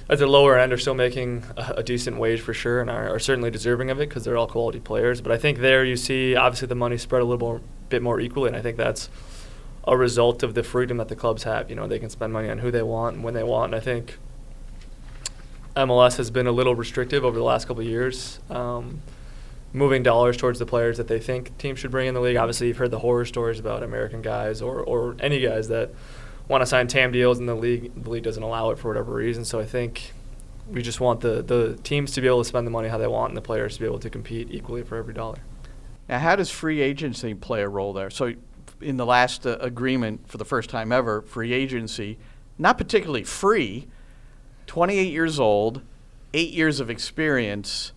at 0.09 0.19
the 0.19 0.27
lower 0.27 0.59
end, 0.59 0.73
are 0.73 0.79
still 0.79 0.95
making 0.95 1.45
a, 1.57 1.75
a 1.79 1.83
decent 1.83 2.19
wage 2.19 2.41
for 2.41 2.55
sure, 2.55 2.81
and 2.81 2.89
are, 2.89 3.15
are 3.15 3.19
certainly 3.19 3.51
deserving 3.51 3.91
of 3.91 3.99
it 4.01 4.09
because 4.09 4.25
they're 4.25 4.37
all 4.37 4.47
quality 4.47 4.81
players. 4.81 5.21
But 5.21 5.33
I 5.33 5.39
think 5.39 5.59
there 5.59 5.85
you 5.85 5.97
see 5.97 6.37
obviously 6.37 6.69
the 6.69 6.75
money 6.75 6.97
spread 6.97 7.23
a 7.23 7.25
little 7.25 7.47
more, 7.47 7.61
bit 7.89 8.03
more 8.03 8.21
equally, 8.21 8.49
and 8.49 8.57
I 8.57 8.63
think 8.63 8.77
that's 8.77 9.09
a 9.87 9.97
result 9.97 10.43
of 10.43 10.55
the 10.55 10.63
freedom 10.63 10.97
that 10.97 11.09
the 11.09 11.17
clubs 11.17 11.45
have. 11.45 11.71
You 11.71 11.77
know, 11.77 11.87
they 11.87 11.99
can 11.99 12.11
spend 12.11 12.33
money 12.33 12.51
on 12.51 12.59
who 12.59 12.71
they 12.71 12.83
want 12.83 13.17
and 13.17 13.25
when 13.25 13.35
they 13.35 13.45
want. 13.45 13.73
And 13.73 13.81
I 13.81 13.85
think 13.85 14.19
MLS 15.77 16.17
has 16.17 16.31
been 16.31 16.47
a 16.47 16.53
little 16.53 16.75
restrictive 16.75 17.25
over 17.25 17.37
the 17.37 17.45
last 17.45 17.67
couple 17.69 17.83
of 17.83 17.89
years. 17.89 18.41
Um, 18.51 19.03
moving 19.73 20.03
dollars 20.03 20.37
towards 20.37 20.59
the 20.59 20.67
players 20.67 20.97
that 20.97 21.07
they 21.07 21.21
think 21.21 21.57
teams 21.59 21.79
should 21.79 21.91
bring 21.91 22.09
in 22.09 22.15
the 22.15 22.21
league. 22.21 22.37
Obviously, 22.37 22.69
you've 22.69 22.79
heard 22.79 22.91
the 22.91 22.99
horror 22.99 23.25
stories 23.25 23.61
about 23.61 23.83
American 23.83 24.23
guys 24.23 24.63
or, 24.63 24.81
or 24.81 25.17
any 25.21 25.41
guys 25.41 25.69
that 25.69 25.91
want 26.49 26.63
to 26.63 26.67
sign 26.67 26.87
TAM 26.87 27.13
deals 27.13 27.39
and 27.39 27.49
the 27.49 27.55
league 27.55 27.93
the 28.03 28.11
league 28.11 28.23
doesn't 28.23 28.43
allow 28.43 28.71
it 28.71 28.79
for 28.79 28.89
whatever 28.89 29.13
reason. 29.13 29.45
So 29.45 29.61
I 29.61 29.65
think 29.65 30.13
we 30.71 30.83
just 30.83 31.01
want 31.01 31.21
the, 31.21 31.43
the 31.43 31.79
teams 31.83 32.13
to 32.13 32.21
be 32.21 32.27
able 32.27 32.43
to 32.43 32.49
spend 32.49 32.67
the 32.67 32.71
money 32.71 32.89
how 32.89 32.99
they 32.99 33.07
want 33.07 33.31
and 33.31 33.37
the 33.37 33.43
players 33.43 33.75
to 33.75 33.81
be 33.81 33.87
able 33.87 34.01
to 34.01 34.11
compete 34.11 34.49
equally 34.51 34.83
for 34.83 34.97
every 34.97 35.15
dollar. 35.15 35.39
Now, 36.09 36.19
how 36.19 36.37
does 36.37 36.51
free 36.51 36.81
agency 36.81 37.35
play 37.35 37.63
a 37.63 37.69
role 37.69 37.93
there? 37.93 38.11
So, 38.11 38.35
in 38.81 38.97
the 38.97 39.07
last 39.07 39.47
uh, 39.47 39.57
agreement 39.61 40.29
for 40.29 40.39
the 40.39 40.45
first 40.45 40.71
time 40.71 40.93
ever, 40.93 41.23
free 41.23 41.53
agency, 41.53 42.19
not 42.59 42.79
particularly 42.79 43.25
free, 43.25 43.89
28 44.67 45.13
years 45.13 45.41
old, 45.41 45.83
eight 46.35 46.53
years 46.53 46.81
of 46.81 46.91
experience. 46.91 47.93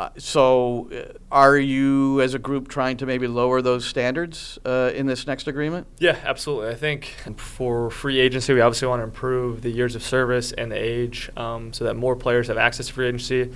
Uh, 0.00 0.08
so, 0.16 0.88
uh, 0.90 1.12
are 1.30 1.58
you 1.58 2.22
as 2.22 2.32
a 2.32 2.38
group 2.38 2.68
trying 2.68 2.96
to 2.96 3.04
maybe 3.04 3.26
lower 3.26 3.60
those 3.60 3.84
standards 3.84 4.58
uh, 4.64 4.90
in 4.94 5.04
this 5.04 5.26
next 5.26 5.46
agreement? 5.46 5.86
Yeah, 5.98 6.16
absolutely. 6.24 6.70
I 6.70 6.74
think 6.74 7.16
for 7.36 7.90
free 7.90 8.18
agency, 8.18 8.54
we 8.54 8.62
obviously 8.62 8.88
want 8.88 9.00
to 9.00 9.04
improve 9.04 9.60
the 9.60 9.68
years 9.68 9.94
of 9.94 10.02
service 10.02 10.52
and 10.52 10.72
the 10.72 10.82
age 10.82 11.28
um, 11.36 11.74
so 11.74 11.84
that 11.84 11.96
more 11.96 12.16
players 12.16 12.48
have 12.48 12.56
access 12.56 12.86
to 12.86 12.94
free 12.94 13.08
agency. 13.08 13.52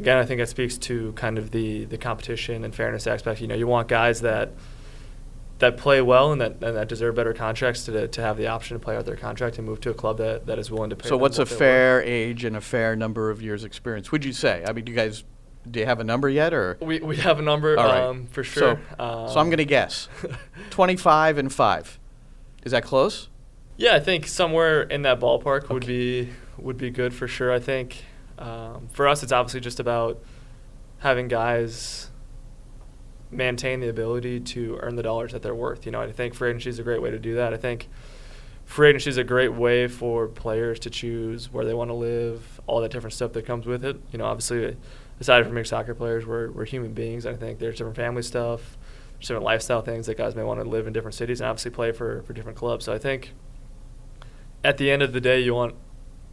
Again, 0.00 0.16
I 0.18 0.24
think 0.24 0.40
that 0.40 0.48
speaks 0.48 0.76
to 0.78 1.12
kind 1.12 1.38
of 1.38 1.52
the, 1.52 1.84
the 1.84 1.96
competition 1.96 2.64
and 2.64 2.74
fairness 2.74 3.06
aspect. 3.06 3.40
You 3.40 3.46
know, 3.46 3.54
you 3.54 3.68
want 3.68 3.86
guys 3.86 4.20
that 4.22 4.50
that 5.60 5.76
play 5.76 6.02
well 6.02 6.32
and 6.32 6.40
that 6.40 6.54
and 6.60 6.76
that 6.76 6.88
deserve 6.88 7.14
better 7.14 7.32
contracts 7.32 7.84
to 7.84 8.08
to 8.08 8.20
have 8.20 8.36
the 8.36 8.48
option 8.48 8.76
to 8.76 8.84
play 8.84 8.96
out 8.96 9.06
their 9.06 9.14
contract 9.14 9.58
and 9.58 9.66
move 9.66 9.80
to 9.82 9.90
a 9.90 9.94
club 9.94 10.18
that, 10.18 10.46
that 10.46 10.58
is 10.58 10.72
willing 10.72 10.90
to 10.90 10.96
pay. 10.96 11.08
So, 11.08 11.16
what's 11.16 11.38
what 11.38 11.48
a 11.48 11.54
fair 11.54 12.02
age 12.02 12.44
and 12.44 12.56
a 12.56 12.60
fair 12.60 12.96
number 12.96 13.30
of 13.30 13.40
years 13.40 13.62
experience? 13.62 14.10
Would 14.10 14.24
you 14.24 14.32
say? 14.32 14.64
I 14.66 14.72
mean, 14.72 14.84
do 14.84 14.90
you 14.90 14.96
guys 14.96 15.22
do 15.70 15.80
you 15.80 15.86
have 15.86 16.00
a 16.00 16.04
number 16.04 16.28
yet, 16.28 16.52
or 16.52 16.76
we 16.80 17.00
we 17.00 17.16
have 17.16 17.38
a 17.38 17.42
number 17.42 17.78
All 17.78 17.86
right. 17.86 18.02
um, 18.02 18.26
for 18.26 18.44
sure. 18.44 18.80
So, 18.98 19.04
um, 19.04 19.28
so 19.28 19.40
I'm 19.40 19.46
going 19.46 19.58
to 19.58 19.64
guess, 19.64 20.08
25 20.70 21.38
and 21.38 21.52
five. 21.52 21.98
Is 22.64 22.72
that 22.72 22.84
close? 22.84 23.28
Yeah, 23.76 23.94
I 23.94 24.00
think 24.00 24.26
somewhere 24.26 24.82
in 24.82 25.02
that 25.02 25.20
ballpark 25.20 25.68
would 25.70 25.86
be 25.86 26.30
would 26.58 26.78
be 26.78 26.90
good 26.90 27.14
for 27.14 27.26
sure. 27.26 27.52
I 27.52 27.58
think 27.58 28.04
um, 28.38 28.88
for 28.92 29.08
us, 29.08 29.22
it's 29.22 29.32
obviously 29.32 29.60
just 29.60 29.80
about 29.80 30.22
having 30.98 31.28
guys 31.28 32.10
maintain 33.30 33.80
the 33.80 33.88
ability 33.88 34.40
to 34.40 34.78
earn 34.80 34.96
the 34.96 35.02
dollars 35.02 35.32
that 35.32 35.42
they're 35.42 35.54
worth. 35.54 35.86
You 35.86 35.92
know, 35.92 36.00
I 36.00 36.12
think 36.12 36.34
free 36.34 36.50
agency 36.50 36.70
is 36.70 36.78
a 36.78 36.82
great 36.82 37.02
way 37.02 37.10
to 37.10 37.18
do 37.18 37.34
that. 37.34 37.52
I 37.52 37.56
think 37.56 37.88
free 38.64 38.88
agency 38.88 39.10
is 39.10 39.16
a 39.16 39.24
great 39.24 39.52
way 39.52 39.88
for 39.88 40.28
players 40.28 40.78
to 40.80 40.90
choose 40.90 41.52
where 41.52 41.64
they 41.64 41.74
want 41.74 41.90
to 41.90 41.94
live, 41.94 42.60
all 42.66 42.80
that 42.80 42.90
different 42.90 43.12
stuff 43.14 43.32
that 43.32 43.44
comes 43.44 43.66
with 43.66 43.84
it. 43.84 44.00
You 44.12 44.18
know, 44.18 44.24
obviously, 44.24 44.76
aside 45.20 45.44
from 45.44 45.54
being 45.54 45.64
soccer 45.64 45.94
players, 45.94 46.26
we're, 46.26 46.50
we're 46.50 46.64
human 46.64 46.92
beings. 46.92 47.26
I 47.26 47.34
think 47.34 47.58
there's 47.58 47.76
different 47.76 47.96
family 47.96 48.22
stuff, 48.22 48.76
there's 49.14 49.28
different 49.28 49.44
lifestyle 49.44 49.82
things 49.82 50.06
that 50.06 50.16
guys 50.16 50.34
may 50.34 50.42
want 50.42 50.60
to 50.60 50.68
live 50.68 50.86
in 50.86 50.92
different 50.92 51.14
cities 51.14 51.40
and 51.40 51.48
obviously 51.48 51.70
play 51.70 51.92
for, 51.92 52.22
for 52.22 52.32
different 52.32 52.58
clubs. 52.58 52.84
So 52.84 52.92
I 52.92 52.98
think 52.98 53.32
at 54.62 54.78
the 54.78 54.90
end 54.90 55.02
of 55.02 55.12
the 55.12 55.20
day, 55.20 55.40
you 55.40 55.54
want 55.54 55.74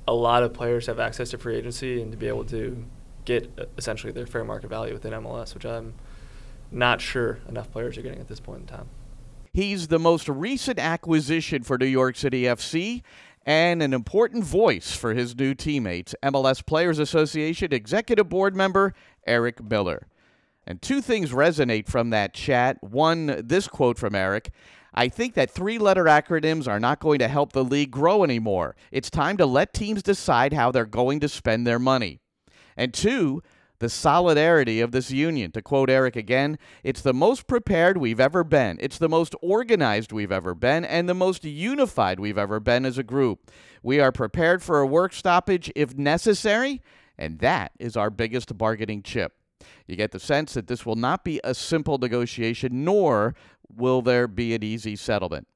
a 0.08 0.14
lot 0.14 0.44
of 0.44 0.54
players 0.54 0.86
to 0.86 0.92
have 0.92 1.00
access 1.00 1.30
to 1.32 1.38
free 1.38 1.56
agency 1.56 2.02
and 2.02 2.12
to 2.12 2.18
be 2.18 2.28
able 2.28 2.46
to 2.46 2.84
get 3.26 3.52
uh, 3.60 3.66
essentially 3.78 4.12
their 4.12 4.26
fair 4.26 4.44
market 4.44 4.70
value 4.70 4.94
within 4.94 5.14
MLS, 5.14 5.54
which 5.54 5.66
I'm 5.66 5.94
not 6.72 7.02
sure 7.02 7.40
enough 7.48 7.72
players 7.72 7.98
are 7.98 8.02
getting 8.02 8.20
at 8.20 8.28
this 8.28 8.40
point 8.40 8.62
in 8.62 8.68
time. 8.68 8.90
He's 9.54 9.90
the 9.90 10.00
most 10.00 10.30
recent 10.30 10.80
acquisition 10.80 11.64
for 11.64 11.78
New 11.78 11.86
York 11.86 12.16
City 12.16 12.44
FC 12.44 13.04
and 13.46 13.82
an 13.82 13.94
important 13.94 14.44
voice 14.44 14.96
for 14.96 15.14
his 15.14 15.36
new 15.36 15.54
teammates, 15.54 16.16
MLS 16.24 16.66
Players 16.66 17.00
Association 17.00 17.74
Executive 17.74 18.30
Board 18.30 18.56
member 18.56 18.94
Eric 19.26 19.64
Miller. 19.64 20.08
And 20.68 20.82
two 20.82 21.02
things 21.02 21.32
resonate 21.32 21.88
from 21.88 22.12
that 22.12 22.34
chat. 22.34 22.82
One, 22.84 23.42
this 23.44 23.68
quote 23.68 23.98
from 23.98 24.16
Eric 24.16 24.52
I 24.94 25.08
think 25.08 25.36
that 25.36 25.50
three 25.50 25.78
letter 25.78 26.04
acronyms 26.04 26.68
are 26.68 26.80
not 26.80 27.00
going 27.00 27.20
to 27.20 27.30
help 27.30 27.54
the 27.54 27.64
league 27.64 27.92
grow 27.92 28.24
anymore. 28.24 28.76
It's 28.92 29.10
time 29.10 29.38
to 29.38 29.46
let 29.46 29.74
teams 29.74 30.04
decide 30.04 30.52
how 30.52 30.72
they're 30.72 30.86
going 30.86 31.22
to 31.22 31.30
spend 31.30 31.66
their 31.66 31.80
money. 31.80 32.20
And 32.76 32.94
two, 32.94 33.42
the 33.82 33.90
solidarity 33.90 34.80
of 34.80 34.92
this 34.92 35.10
union. 35.10 35.52
To 35.52 35.62
quote 35.62 35.90
Eric 35.90 36.16
again, 36.16 36.60
it's 36.84 37.02
the 37.02 37.16
most 37.16 37.48
prepared 37.48 37.98
we've 37.98 38.20
ever 38.20 38.44
been. 38.44 38.78
It's 38.80 39.00
the 39.00 39.10
most 39.10 39.34
organized 39.42 40.12
we've 40.12 40.32
ever 40.32 40.54
been, 40.54 40.86
and 40.86 41.10
the 41.10 41.16
most 41.16 41.44
unified 41.44 42.20
we've 42.20 42.38
ever 42.38 42.60
been 42.60 42.86
as 42.86 43.00
a 43.00 43.04
group. 43.04 43.52
We 43.82 44.00
are 44.00 44.12
prepared 44.12 44.62
for 44.62 44.80
a 44.80 44.86
work 44.86 45.14
stoppage 45.14 45.72
if 45.76 45.98
necessary, 45.98 46.82
and 47.18 47.40
that 47.40 47.72
is 47.80 47.98
our 47.98 48.12
biggest 48.12 48.56
bargaining 48.56 49.02
chip. 49.02 49.34
You 49.88 49.96
get 49.96 50.12
the 50.12 50.20
sense 50.20 50.54
that 50.54 50.68
this 50.68 50.86
will 50.86 50.96
not 50.96 51.24
be 51.24 51.42
a 51.44 51.56
simple 51.56 51.98
negotiation, 51.98 52.86
nor 52.86 53.34
will 53.76 54.04
there 54.04 54.28
be 54.28 54.54
an 54.54 54.64
easy 54.64 54.96
settlement. 54.96 55.48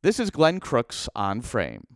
This 0.00 0.18
is 0.18 0.30
Glenn 0.30 0.58
Crooks 0.58 1.06
on 1.14 1.42
Frame. 1.42 1.86